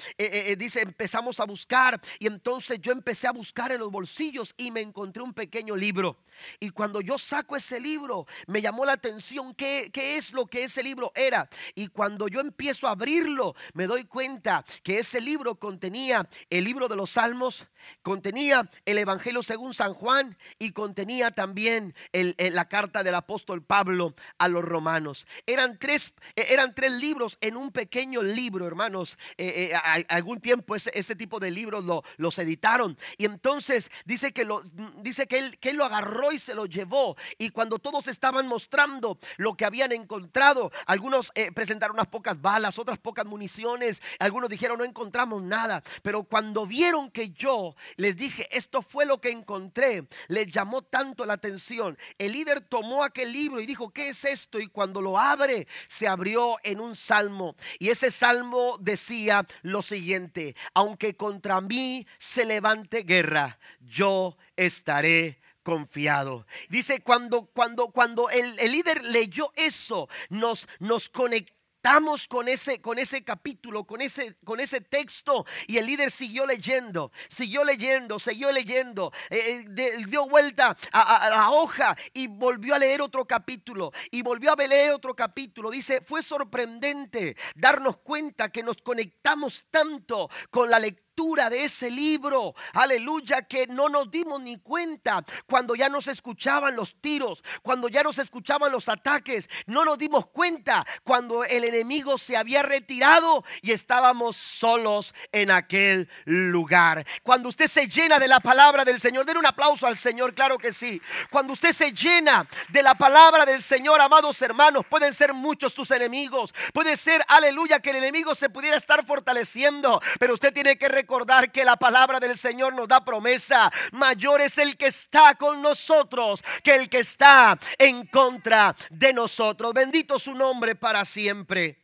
[0.56, 4.80] dice, empezamos a buscar y entonces yo empecé a buscar en los bolsillos y me
[4.80, 6.18] encontré un pequeño libro.
[6.58, 10.64] Y cuando yo saco ese libro, me llamó la atención qué, qué es lo que
[10.64, 11.48] ese libro era.
[11.74, 16.88] Y cuando yo empiezo a abrirlo, me doy cuenta que ese libro contenía el libro
[16.88, 17.66] de los salmos,
[18.02, 24.48] contenía el Evangelio según San Juan y contenía también la carta del apóstol Pablo a
[24.48, 25.26] los romanos.
[25.46, 29.18] Eran tres, eh, eran tres libros en un pequeño libro, hermanos.
[29.36, 32.96] Eh, eh, algún tiempo ese, ese, tipo de libros lo, los editaron.
[33.18, 34.62] Y entonces dice que, lo,
[35.02, 37.16] dice que él, que lo agarró y se lo llevó.
[37.38, 42.98] Y cuando todos estaban mostrando lo que habían encontrado, algunos presentaron unas pocas balas, otras
[42.98, 45.82] pocas municiones, algunos dijeron no encontramos nada.
[46.02, 51.26] Pero cuando vieron que yo les dije, esto fue lo que encontré, les llamó tanto
[51.26, 51.98] la atención.
[52.18, 54.60] El líder tomó aquel libro y dijo, ¿qué es esto?
[54.60, 57.56] Y cuando lo abre, se abrió en un salmo.
[57.78, 66.46] Y ese salmo decía lo siguiente, aunque contra mí se levante guerra, yo estaré confiado.
[66.68, 72.82] Dice, cuando, cuando, cuando el, el líder leyó eso, nos, nos conectó Estamos con ese,
[72.82, 75.46] con ese capítulo, con ese, con ese texto.
[75.66, 79.10] Y el líder siguió leyendo, siguió leyendo, siguió leyendo.
[79.30, 83.92] Eh, eh, dio vuelta a, a, la hoja y volvió a leer otro capítulo.
[84.10, 85.70] Y volvió a leer otro capítulo.
[85.70, 92.54] Dice, fue sorprendente darnos cuenta que nos conectamos tanto con la lectura de ese libro,
[92.72, 98.02] aleluya, que no nos dimos ni cuenta cuando ya nos escuchaban los tiros, cuando ya
[98.02, 103.72] nos escuchaban los ataques, no nos dimos cuenta cuando el enemigo se había retirado y
[103.72, 107.06] estábamos solos en aquel lugar.
[107.22, 110.56] Cuando usted se llena de la palabra del Señor, den un aplauso al Señor, claro
[110.56, 111.02] que sí.
[111.28, 115.90] Cuando usted se llena de la palabra del Señor, amados hermanos, pueden ser muchos tus
[115.90, 120.88] enemigos, puede ser, aleluya, que el enemigo se pudiera estar fortaleciendo, pero usted tiene que
[120.88, 121.09] recordar
[121.52, 123.70] que la palabra del Señor nos da promesa.
[123.92, 129.72] Mayor es el que está con nosotros que el que está en contra de nosotros.
[129.74, 131.82] Bendito su nombre para siempre.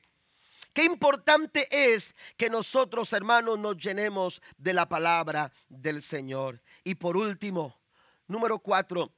[0.73, 6.63] Qué importante es que nosotros, hermanos, nos llenemos de la palabra del Señor.
[6.85, 7.81] Y por último,
[8.29, 9.13] número cuatro,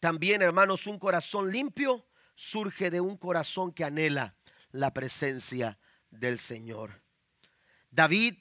[0.00, 4.34] también, hermanos, un corazón limpio surge de un corazón que anhela
[4.70, 5.78] la presencia
[6.10, 7.02] del Señor.
[7.90, 8.36] David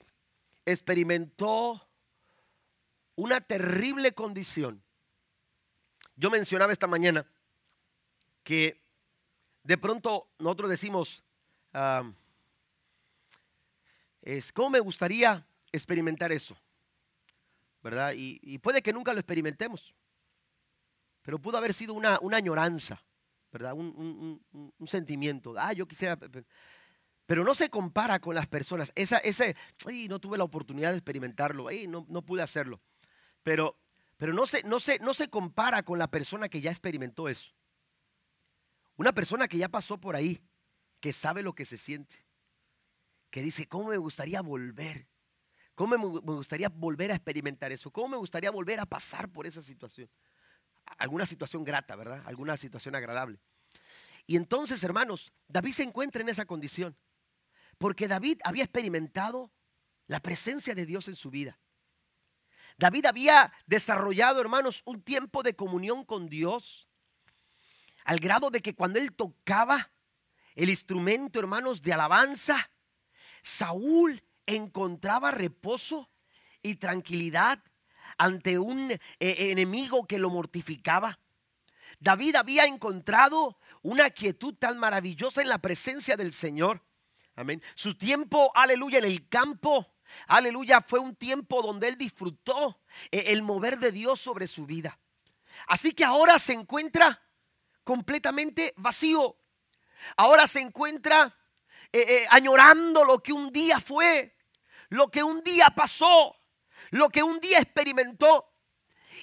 [0.68, 1.82] experimentó
[3.16, 4.84] una terrible condición.
[6.18, 7.26] Yo mencionaba esta mañana
[8.44, 8.84] que
[9.64, 11.24] de pronto nosotros decimos,
[14.22, 16.58] es, ¿cómo me gustaría experimentar eso?
[17.82, 18.14] ¿Verdad?
[18.16, 19.96] Y, puede que nunca lo experimentemos,
[21.22, 23.02] pero pudo haber sido una, una añoranza,
[23.54, 23.72] ¿verdad?
[23.74, 24.44] Un,
[24.78, 25.56] un sentimiento.
[25.58, 26.20] Ah, yo quisiera
[27.28, 28.94] pero no se compara con las personas.
[28.96, 29.56] Esa, ese,
[30.10, 32.82] no tuve la oportunidad de experimentarlo, no, no pude hacerlo.
[33.44, 33.78] Pero,
[34.16, 37.54] pero no, se, no, se, no se compara con la persona que ya experimentó eso.
[38.96, 40.42] Una persona que ya pasó por ahí,
[41.02, 42.26] que sabe lo que se siente,
[43.30, 45.08] que dice, ¿cómo me gustaría volver?
[45.76, 47.92] ¿Cómo me gustaría volver a experimentar eso?
[47.92, 50.10] ¿Cómo me gustaría volver a pasar por esa situación?
[50.98, 52.24] Alguna situación grata, ¿verdad?
[52.26, 53.38] Alguna situación agradable.
[54.26, 56.98] Y entonces, hermanos, David se encuentra en esa condición.
[57.78, 59.52] Porque David había experimentado
[60.08, 61.60] la presencia de Dios en su vida.
[62.78, 66.88] David había desarrollado, hermanos, un tiempo de comunión con Dios,
[68.06, 69.92] al grado de que cuando él tocaba
[70.56, 72.72] el instrumento, hermanos, de alabanza,
[73.42, 76.10] Saúl encontraba reposo
[76.62, 77.64] y tranquilidad
[78.18, 81.20] ante un eh, enemigo que lo mortificaba.
[82.00, 86.87] David había encontrado una quietud tan maravillosa en la presencia del Señor.
[87.38, 87.62] Amén.
[87.76, 89.94] Su tiempo, aleluya, en el campo,
[90.26, 92.82] aleluya, fue un tiempo donde él disfrutó
[93.12, 95.00] eh, el mover de Dios sobre su vida.
[95.68, 97.24] Así que ahora se encuentra
[97.84, 99.38] completamente vacío.
[100.16, 101.38] Ahora se encuentra
[101.94, 104.36] eh, eh, añorando lo que un día fue,
[104.90, 106.36] lo que un día pasó,
[106.90, 108.52] lo que un día experimentó.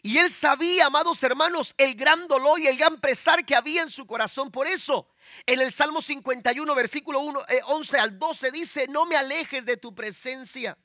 [0.03, 3.91] Y él sabía, amados hermanos, el gran dolor y el gran pesar que había en
[3.91, 4.53] su corazón.
[4.53, 5.11] Por eso,
[5.47, 9.77] en el Salmo 51, versículo 1, 11 eh, al 12 dice, no me alejes de
[9.77, 10.77] tu presencia,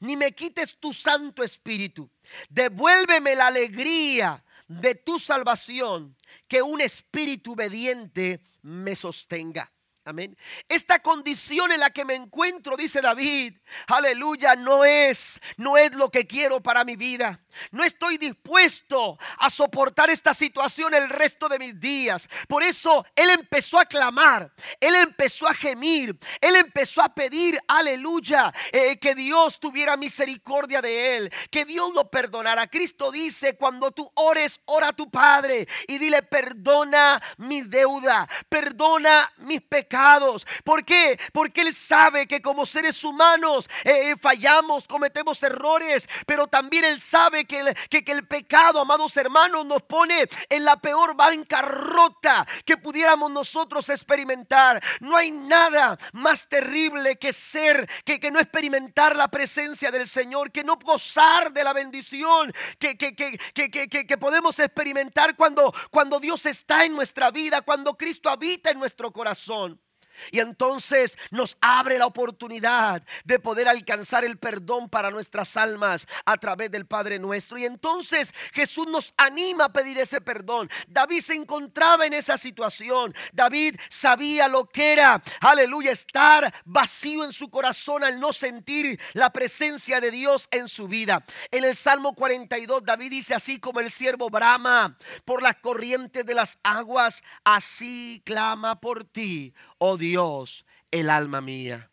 [0.00, 2.08] ni me quites tu Santo Espíritu.
[2.48, 6.16] Devuélveme la alegría de tu salvación,
[6.48, 9.70] que un espíritu obediente me sostenga.
[10.06, 10.36] Amén.
[10.68, 13.54] Esta condición en la que me encuentro, dice David,
[13.86, 17.43] aleluya, no es, no es lo que quiero para mi vida.
[17.70, 22.28] No estoy dispuesto a soportar esta situación el resto de mis días.
[22.48, 28.52] Por eso Él empezó a clamar, Él empezó a gemir, Él empezó a pedir, aleluya,
[28.72, 32.66] eh, que Dios tuviera misericordia de Él, que Dios lo perdonara.
[32.66, 39.32] Cristo dice, cuando tú ores, ora a tu Padre y dile, perdona mi deuda, perdona
[39.38, 40.46] mis pecados.
[40.64, 41.18] ¿Por qué?
[41.32, 47.43] Porque Él sabe que como seres humanos eh, fallamos, cometemos errores, pero también Él sabe
[47.46, 53.30] que el, que, el pecado, amados hermanos, nos pone en la peor bancarrota que pudiéramos
[53.30, 54.82] nosotros experimentar.
[55.00, 60.50] No hay nada más terrible que ser, que, que no experimentar la presencia del Señor,
[60.50, 66.84] que no gozar de la bendición que, que, que podemos experimentar cuando, cuando Dios está
[66.84, 69.83] en nuestra vida, cuando Cristo habita en nuestro corazón.
[70.30, 76.36] Y entonces nos abre la oportunidad de poder alcanzar el perdón para nuestras almas a
[76.36, 77.58] través del Padre nuestro.
[77.58, 80.70] Y entonces Jesús nos anima a pedir ese perdón.
[80.88, 83.14] David se encontraba en esa situación.
[83.32, 89.32] David sabía lo que era, aleluya, estar vacío en su corazón al no sentir la
[89.32, 91.24] presencia de Dios en su vida.
[91.50, 96.34] En el Salmo 42 David dice así como el siervo brama por las corrientes de
[96.34, 99.54] las aguas, así clama por ti
[99.86, 101.90] oh Dios, el alma mía.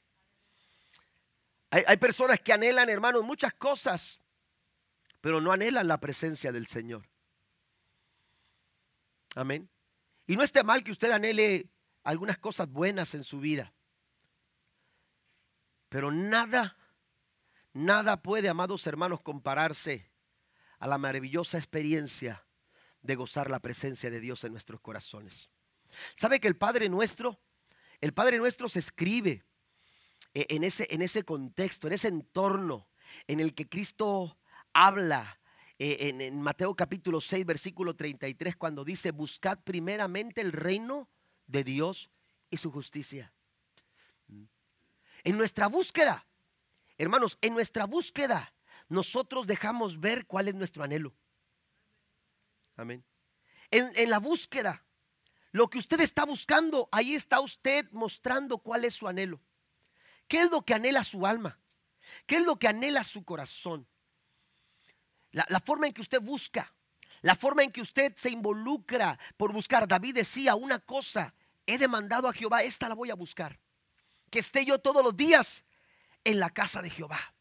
[1.71, 4.19] Hay, personas que anhelan, hermanos, muchas cosas,
[5.21, 7.07] pero no anhelan la presencia del Señor.
[9.35, 9.69] Amén.
[10.27, 11.69] Y no esté mal que usted anhele
[12.03, 13.73] algunas cosas buenas en su vida.
[15.87, 16.77] Pero nada,
[17.73, 20.09] nada puede, amados hermanos, compararse
[20.79, 22.45] a la maravillosa experiencia
[23.01, 25.49] de gozar la presencia de Dios en nuestros corazones.
[26.15, 27.39] ¿Sabe que el Padre nuestro
[28.01, 29.43] el Padre Nuestro se escribe
[30.33, 32.87] eh, en ese, en ese contexto, en ese entorno
[33.27, 34.37] en el que Cristo
[34.73, 35.39] habla
[35.77, 41.09] en, en, Mateo capítulo 6, versículo 33, cuando dice, buscad primeramente el reino
[41.47, 42.11] de Dios
[42.51, 43.33] y su justicia.
[45.23, 46.27] En nuestra búsqueda,
[46.97, 48.53] hermanos, en nuestra búsqueda,
[48.89, 51.15] nosotros dejamos ver cuál es nuestro anhelo.
[52.75, 53.03] Amén.
[53.69, 54.85] En, en la búsqueda,
[55.51, 59.39] lo que usted está buscando, ahí está usted mostrando cuál es su anhelo.
[60.27, 61.59] ¿Qué es lo que anhela su alma?
[62.25, 63.85] ¿Qué es lo que anhela su corazón?
[65.31, 66.73] La, forma en que usted busca,
[67.21, 69.87] la forma en que usted se involucra por buscar.
[69.87, 71.33] David decía una cosa,
[71.65, 73.59] he demandado a Jehová, esta la voy a buscar.
[74.29, 75.63] Que esté yo todos los días
[76.23, 77.33] en la casa de Jehová.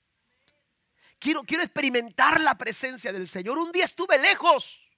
[1.19, 3.59] Quiero, quiero experimentar la presencia del Señor.
[3.59, 4.90] Un día estuve lejos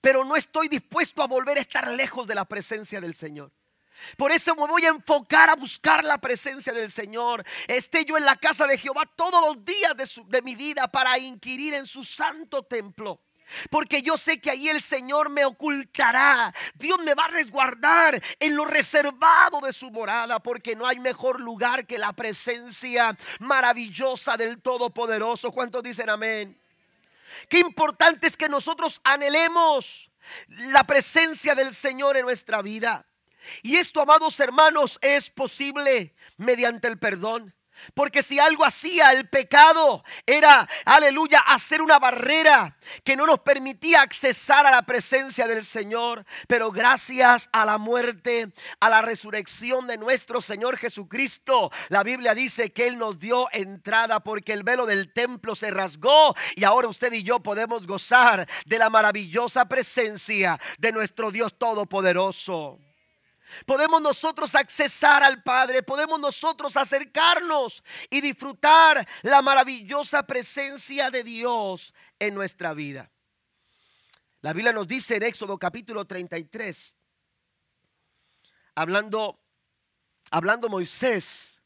[0.00, 3.52] pero no estoy dispuesto a volver a estar lejos de la presencia del Señor.
[4.16, 7.44] Por eso me voy a enfocar a buscar la presencia del Señor.
[7.66, 11.18] Esté yo en la casa de Jehová todos los días de, de mi vida para
[11.18, 13.20] inquirir en su santo templo.
[13.70, 16.54] Porque yo sé que ahí el Señor me ocultará.
[16.74, 20.38] Dios me va a resguardar en lo reservado de su morada.
[20.38, 25.50] Porque no hay mejor lugar que la presencia maravillosa del Todopoderoso.
[25.50, 26.58] ¿Cuántos dicen amén?
[27.48, 30.10] Qué importante es que nosotros anhelemos
[30.48, 33.06] la presencia del Señor en nuestra vida.
[33.62, 37.54] Y esto, amados hermanos, es posible mediante el perdón.
[37.94, 44.02] Porque si algo hacía el pecado era, aleluya, hacer una barrera que no nos permitía
[44.02, 46.24] accesar a la presencia del Señor.
[46.46, 52.72] Pero gracias a la muerte, a la resurrección de nuestro Señor Jesucristo, la Biblia dice
[52.72, 57.12] que Él nos dio entrada porque el velo del templo se rasgó y ahora usted
[57.12, 62.78] y yo podemos gozar de la maravillosa presencia de nuestro Dios Todopoderoso.
[63.66, 71.94] Podemos nosotros accesar al Padre, podemos nosotros acercarnos y disfrutar la maravillosa presencia de Dios
[72.18, 73.10] en nuestra vida.
[74.40, 76.94] La Biblia nos dice en Éxodo capítulo 33,
[78.76, 79.40] hablando,
[80.30, 81.60] hablando Moisés,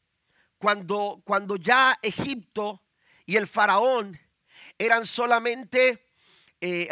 [0.57, 2.81] cuando, cuando ya Egipto
[3.25, 4.19] y el faraón
[4.77, 6.09] eran solamente
[6.61, 6.89] eh,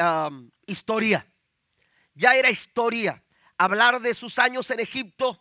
[0.67, 1.25] historia,
[2.13, 3.23] ya era historia.
[3.61, 5.39] Hablar de sus años en Egipto,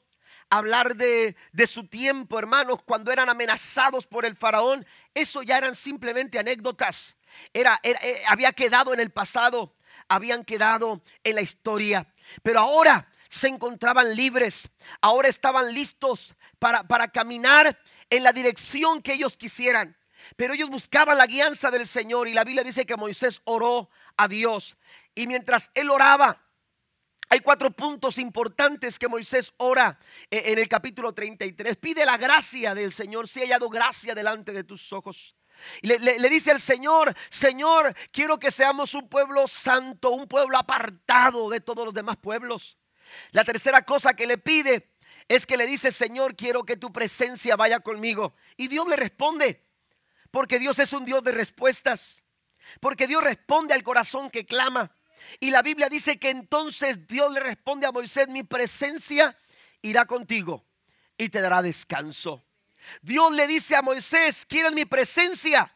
[0.51, 5.75] hablar de, de, su tiempo, hermanos, cuando eran amenazados por el faraón, eso ya eran
[5.75, 7.17] simplemente anécdotas.
[7.55, 9.73] Era, eh, había quedado en el pasado,
[10.07, 12.13] habían quedado en la historia.
[12.43, 14.69] Pero ahora se encontraban libres,
[15.01, 19.97] ahora estaban listos para, para caminar en la dirección que ellos quisieran.
[20.37, 24.29] Pero ellos buscaban la guianza del Señor y la Biblia dice que Moisés oró a
[24.29, 24.77] Dios.
[25.15, 26.39] Y mientras él oraba,
[27.33, 29.97] hay cuatro puntos importantes que Moisés ora
[30.31, 31.77] en el capítulo 33.
[31.77, 35.37] Pide la gracia del Señor, si ha hallado gracia delante de tus ojos.
[35.83, 41.49] Le, le, dice al Señor, Señor, quiero que seamos un pueblo santo, un pueblo apartado
[41.51, 42.79] de todos los demás pueblos.
[43.31, 44.91] La tercera cosa que le pide
[45.29, 48.35] es que le dice, Señor, quiero que tu presencia vaya conmigo.
[48.57, 49.65] Y Dios le responde,
[50.33, 52.25] porque Dios es un Dios de respuestas,
[52.81, 54.91] porque Dios responde al corazón que clama.
[55.39, 59.37] Y la Biblia dice que entonces Dios le responde a Moisés, mi presencia
[59.83, 60.65] irá contigo
[61.17, 62.45] y te dará descanso.
[63.03, 65.75] Dios le dice a Moisés, ¿quieres mi presencia?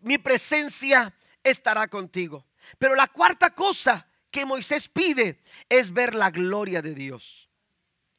[0.00, 2.46] Mi presencia estará contigo.
[2.78, 7.48] Pero la cuarta cosa que Moisés pide es ver la gloria de Dios.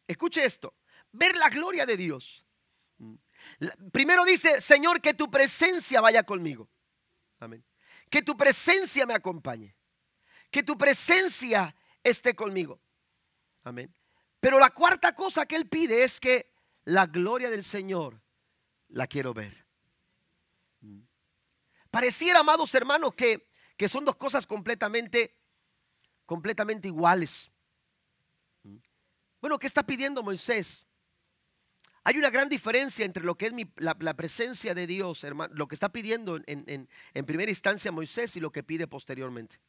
[0.07, 0.75] Escuche esto,
[1.11, 2.43] ver la gloria de Dios.
[3.91, 6.69] Primero dice, Señor, que tu presencia vaya conmigo.
[7.39, 7.63] Amén.
[8.09, 9.75] Que tu presencia me acompañe.
[10.49, 12.79] Que tu presencia esté conmigo.
[13.63, 13.93] Amén.
[14.39, 16.51] Pero la cuarta cosa que él pide es que
[16.85, 18.21] la gloria del Señor
[18.89, 19.65] la quiero ver.
[21.91, 25.35] Pareciera, amados hermanos, que, que son dos cosas completamente,
[26.25, 27.49] completamente iguales.
[29.41, 30.85] Bueno, ¿qué está pidiendo Moisés?
[32.03, 35.75] Hay una gran diferencia entre lo que es la, presencia de Dios, hermano, lo que
[35.75, 39.59] está pidiendo en, en primera instancia Moisés y lo que pide posteriormente.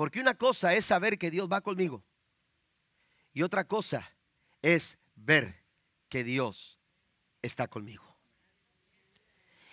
[0.00, 2.02] Porque una cosa es saber que Dios va conmigo
[3.34, 4.16] y otra cosa
[4.62, 5.62] es ver
[6.08, 6.78] que Dios
[7.42, 8.16] está conmigo.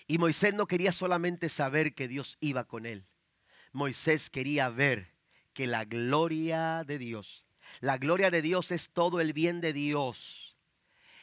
[0.05, 3.07] Y Moisés no quería solamente saber que Dios iba con él.
[3.71, 5.13] Moisés quería ver
[5.53, 7.45] que la gloria de Dios,
[7.79, 10.57] la gloria de Dios es todo el bien de Dios.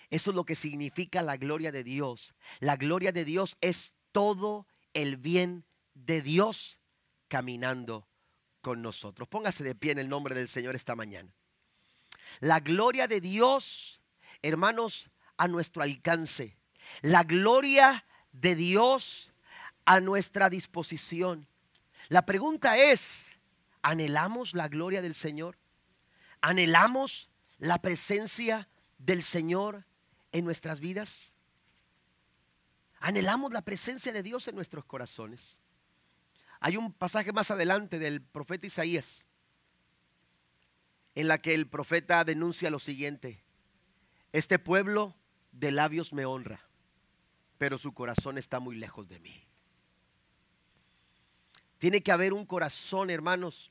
[0.09, 2.35] Eso es lo que significa la gloria de Dios.
[2.59, 6.79] La gloria de Dios es todo el bien de Dios
[7.29, 8.09] caminando
[8.65, 9.29] con nosotros.
[9.29, 11.31] Póngase de pie en el nombre del Señor esta mañana.
[12.41, 14.01] La gloria de Dios,
[14.41, 16.57] hermanos, a nuestro alcance.
[17.03, 19.35] La gloria de Dios
[19.85, 21.47] a nuestra disposición.
[22.09, 23.39] La pregunta es,
[23.83, 25.59] ¿anhelamos la gloria del Señor?
[26.41, 29.85] ¿Anhelamos la presencia del Señor
[30.33, 31.33] en nuestras vidas?
[32.99, 35.59] ¿Anhelamos la presencia de Dios en nuestros corazones?
[36.65, 39.23] Hay un pasaje más adelante del profeta Isaías
[41.15, 43.45] en la que el profeta denuncia lo siguiente.
[44.33, 45.15] Este pueblo
[45.53, 46.67] de labios me honra,
[47.59, 49.47] pero su corazón está muy lejos de mí.
[51.77, 53.71] Tiene que haber un corazón, hermanos,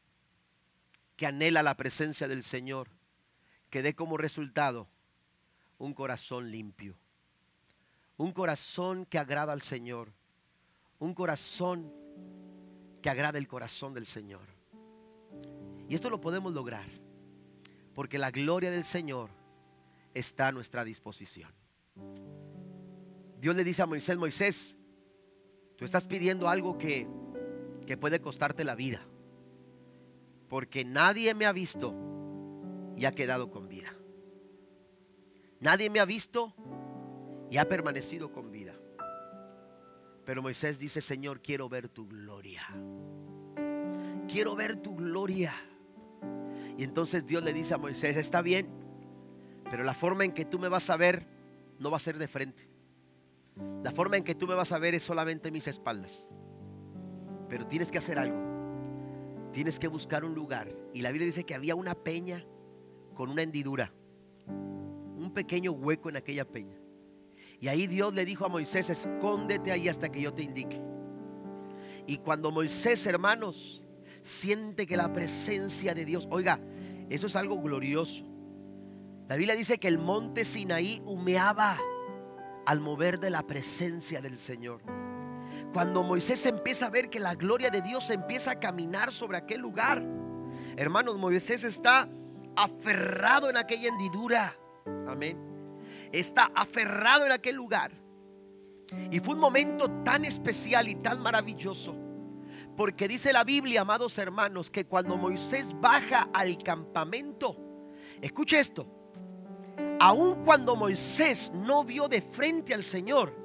[1.16, 2.90] que anhela la presencia del Señor,
[3.72, 4.88] que dé como resultado
[5.80, 6.96] un corazón limpio,
[8.18, 10.14] un corazón que agrada al Señor,
[11.00, 12.03] un corazón
[13.04, 14.48] que agrada el corazón del Señor.
[15.88, 16.88] Y esto lo podemos lograr
[17.94, 19.30] porque la gloria del Señor
[20.16, 21.52] está a nuestra disposición.
[23.40, 24.78] Dios le dice a Moisés, Moisés,
[25.76, 27.08] tú estás pidiendo algo que,
[27.86, 29.02] que puede costarte la vida,
[30.48, 31.94] porque nadie me ha visto
[32.96, 33.94] y ha quedado con vida.
[35.60, 36.54] Nadie me ha visto
[37.52, 38.74] y ha permanecido con vida.
[40.26, 42.64] Pero Moisés dice, Señor, quiero ver tu gloria.
[44.28, 45.54] Quiero ver tu gloria.
[46.78, 48.68] Y entonces Dios le dice a Moisés, está bien,
[49.70, 51.28] pero la forma en que tú me vas a ver
[51.80, 52.70] no va a ser de frente.
[53.84, 56.32] La forma en que tú me vas a ver es solamente mis espaldas.
[57.50, 58.40] Pero tienes que hacer algo.
[59.52, 60.76] Tienes que buscar un lugar.
[60.94, 62.46] Y la Biblia dice que había una peña
[63.14, 63.94] con una hendidura.
[64.48, 66.83] Un pequeño hueco en aquella peña.
[67.64, 70.82] Y ahí Dios le dijo a Moisés, escóndete ahí hasta que yo te indique.
[72.06, 73.88] Y cuando Moisés, hermanos,
[74.22, 76.60] siente que la presencia de Dios, oiga,
[77.10, 78.26] eso es algo glorioso.
[79.30, 81.80] La Biblia dice que el monte Sinaí humeaba
[82.66, 84.82] al mover de la presencia del Señor.
[85.72, 89.62] cuando Moisés empieza a ver que la gloria de Dios empieza a caminar sobre aquel
[89.62, 90.06] lugar,
[90.76, 92.10] hermanos, Moisés está
[92.58, 94.54] aferrado en aquella hendidura.
[95.08, 95.53] Amén.
[96.14, 97.92] Está aferrado en aquel lugar.
[99.12, 101.96] Y fue un momento tan especial y tan maravilloso.
[102.78, 107.58] Porque dice la Biblia, amados hermanos, que cuando Moisés baja al campamento,
[108.22, 108.88] escuche esto,
[110.00, 113.36] aun cuando Moisés no vio de frente al Señor,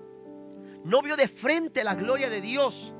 [0.85, 2.95] no vio de frente la gloria de Dios,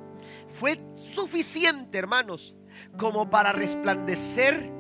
[0.49, 2.57] fue suficiente, hermanos,
[2.99, 4.71] como para resplandecer,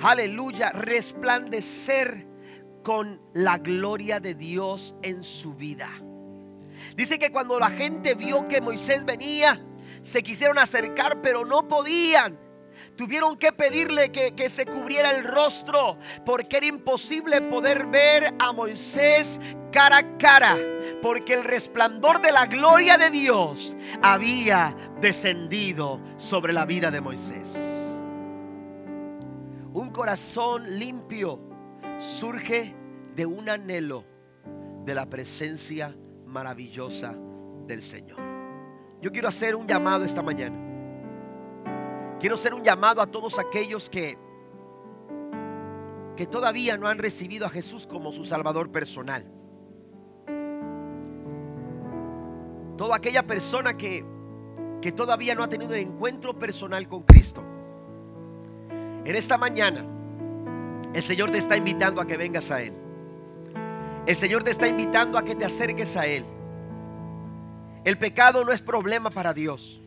[0.00, 2.33] aleluya, resplandecer
[2.84, 5.90] con la gloria de Dios en su vida.
[6.96, 9.60] Dice que cuando la gente vio que Moisés venía,
[10.02, 12.38] se quisieron acercar, pero no podían.
[12.96, 18.52] Tuvieron que pedirle que, que, se cubriera el rostro porque era imposible poder ver a
[18.52, 19.40] Moisés
[19.72, 20.56] cara a cara,
[21.00, 27.56] porque el resplandor de la gloria de Dios había descendido sobre la vida de Moisés.
[29.72, 31.43] Un corazón limpio
[32.04, 32.74] surge
[33.14, 34.04] de un anhelo
[34.84, 35.96] de la presencia
[36.26, 37.14] maravillosa
[37.66, 38.18] del Señor.
[39.00, 40.56] Yo quiero hacer un llamado esta mañana.
[42.20, 44.18] Quiero hacer un llamado a todos aquellos que
[46.16, 49.26] que todavía no han recibido a Jesús como su Salvador personal.
[52.76, 54.04] Toda aquella persona que,
[54.80, 57.42] que todavía no ha tenido el encuentro personal con Cristo.
[59.04, 59.84] En esta mañana,
[60.94, 62.72] el Señor te está invitando a que vengas a Él.
[64.06, 66.24] El Señor te está invitando a que te acerques a Él.
[67.84, 69.80] El pecado no es problema para Dios.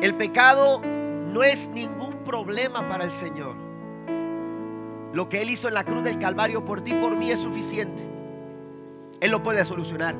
[0.00, 3.54] El pecado no es ningún problema para el Señor.
[5.12, 8.02] Lo que Él hizo en la cruz del Calvario por ti, por mí es suficiente.
[9.20, 10.16] Él lo puede solucionar.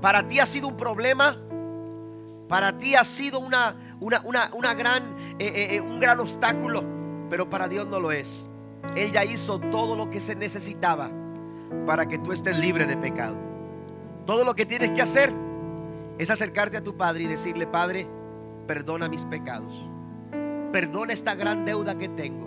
[0.00, 1.36] Para ti ha sido un problema.
[2.48, 4.20] Para ti ha sido una, una,
[4.52, 6.82] una, gran, eh, eh, un gran obstáculo.
[7.30, 8.46] Pero para Dios no lo es.
[8.94, 11.10] Él ya hizo todo lo que se necesitaba
[11.86, 13.36] para que tú estés libre de pecado.
[14.24, 15.32] Todo lo que tienes que hacer
[16.18, 18.06] es acercarte a tu Padre y decirle, Padre,
[18.66, 19.88] perdona mis pecados.
[20.72, 22.46] Perdona esta gran deuda que tengo.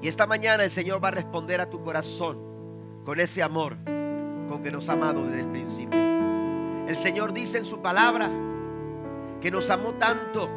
[0.00, 2.38] Y esta mañana el Señor va a responder a tu corazón
[3.04, 3.76] con ese amor
[4.48, 5.98] con que nos ha amado desde el principio.
[6.88, 8.28] El Señor dice en su palabra
[9.40, 10.48] que nos amó tanto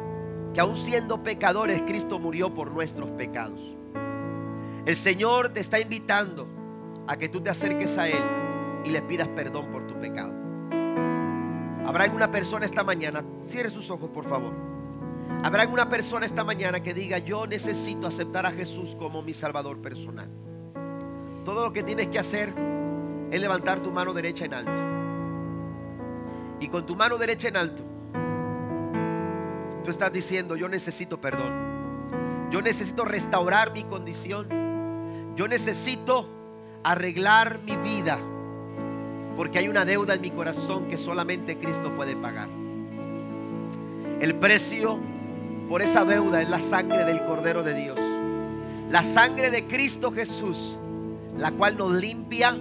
[0.52, 3.75] que aun siendo pecadores, Cristo murió por nuestros pecados.
[4.86, 6.46] El Señor te está invitando
[7.08, 8.22] a que tú te acerques a Él
[8.84, 10.32] y le pidas perdón por tu pecado.
[11.84, 14.52] Habrá alguna persona esta mañana, cierre sus ojos por favor.
[15.42, 19.82] Habrá alguna persona esta mañana que diga, yo necesito aceptar a Jesús como mi Salvador
[19.82, 20.30] personal.
[21.44, 22.54] Todo lo que tienes que hacer
[23.32, 24.82] es levantar tu mano derecha en alto.
[26.60, 27.82] Y con tu mano derecha en alto,
[29.84, 32.50] tú estás diciendo, yo necesito perdón.
[32.52, 34.65] Yo necesito restaurar mi condición.
[35.36, 36.26] Yo necesito
[36.82, 38.18] arreglar mi vida.
[39.36, 42.48] Porque hay una deuda en mi corazón que solamente Cristo puede pagar.
[44.20, 44.98] El precio
[45.68, 47.98] por esa deuda es la sangre del Cordero de Dios.
[48.90, 50.76] La sangre de Cristo Jesús,
[51.36, 52.56] la cual nos limpia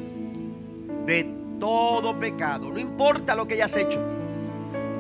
[1.06, 2.72] de todo pecado.
[2.72, 4.02] No importa lo que hayas hecho.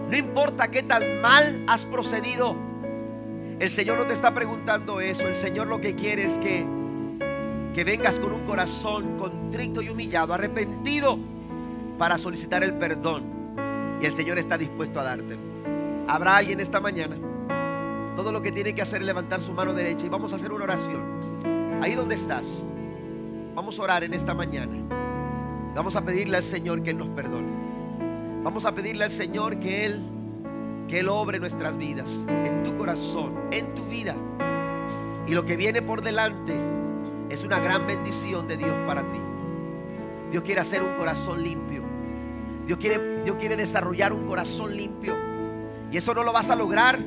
[0.10, 2.56] No importa qué tan mal has procedido.
[3.60, 5.28] El Señor no te está preguntando eso.
[5.28, 6.66] El Señor lo que quiere es que,
[7.76, 11.20] que vengas con un corazón contrito y humillado, arrepentido,
[11.98, 13.26] para solicitar el perdón.
[14.02, 15.42] Y el Señor está dispuesto a dártelo.
[16.08, 17.18] Habrá alguien esta mañana.
[18.16, 20.54] Todo lo que tiene que hacer es levantar su mano derecha y vamos a hacer
[20.54, 21.82] una oración.
[21.84, 22.64] Ahí donde estás.
[23.56, 24.74] Vamos a orar en esta mañana.
[25.76, 27.50] Vamos a pedirle al Señor que Él nos perdone.
[28.42, 30.02] Vamos a pedirle al Señor que Él,
[30.88, 34.16] que Él obre nuestras vidas, en tu corazón, en tu vida.
[35.28, 36.54] Y lo que viene por delante
[37.30, 39.20] es una gran bendición de Dios para ti.
[40.32, 41.84] Dios quiere hacer un corazón limpio.
[42.66, 45.16] Dios quiere, Dios quiere desarrollar un corazón limpio.
[45.92, 47.00] Y eso no lo vas a lograr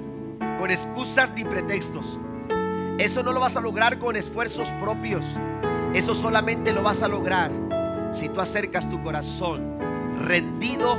[0.59, 2.19] con excusas ni pretextos.
[2.99, 5.25] Eso no lo vas a lograr con esfuerzos propios.
[5.95, 7.51] Eso solamente lo vas a lograr
[8.13, 9.79] si tú acercas tu corazón
[10.25, 10.99] rendido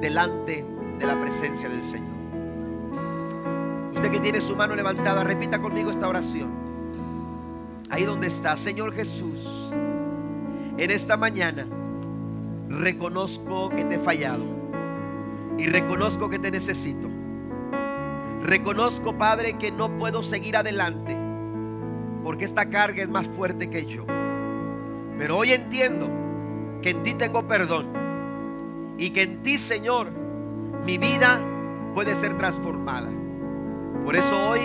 [0.00, 0.64] delante
[0.98, 2.16] de la presencia del Señor.
[3.94, 6.67] Usted que tiene su mano levantada, repita conmigo esta oración.
[7.90, 9.72] Ahí donde está, Señor Jesús,
[10.76, 11.66] en esta mañana
[12.68, 14.44] reconozco que te he fallado
[15.56, 17.08] y reconozco que te necesito.
[18.42, 21.16] Reconozco, Padre, que no puedo seguir adelante
[22.22, 24.04] porque esta carga es más fuerte que yo.
[25.18, 26.08] Pero hoy entiendo
[26.82, 27.86] que en ti tengo perdón
[28.98, 30.10] y que en ti, Señor,
[30.84, 31.40] mi vida
[31.94, 33.08] puede ser transformada.
[34.04, 34.60] Por eso hoy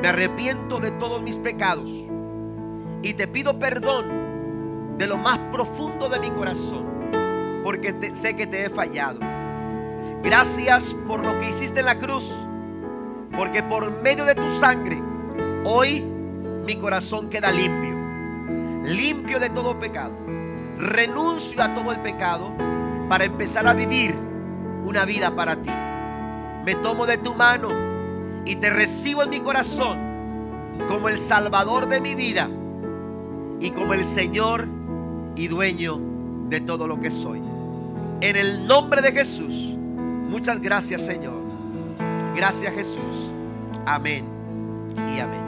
[0.00, 2.07] me arrepiento de todos mis pecados
[3.02, 6.84] y te pido perdón de lo más profundo de mi corazón,
[7.62, 9.20] porque sé que te he fallado.
[10.22, 12.34] Gracias por lo que hiciste en la cruz,
[13.36, 15.00] porque por medio de tu sangre,
[15.64, 16.00] hoy
[16.66, 17.94] mi corazón queda limpio,
[18.84, 20.12] limpio de todo pecado.
[20.78, 22.52] Renuncio a todo el pecado
[23.08, 24.14] para empezar a vivir
[24.84, 25.70] una vida para ti.
[26.64, 27.68] Me tomo de tu mano
[28.44, 29.98] y te recibo en mi corazón
[30.88, 32.48] como el Salvador de mi vida
[33.60, 34.68] y como el Señor
[35.36, 36.00] y dueño
[36.48, 37.40] de todo lo que soy.
[38.20, 39.54] En el nombre de Jesús,
[40.28, 41.38] muchas gracias Señor.
[42.34, 43.30] Gracias Jesús.
[43.86, 44.24] Amén
[44.96, 45.47] y amén.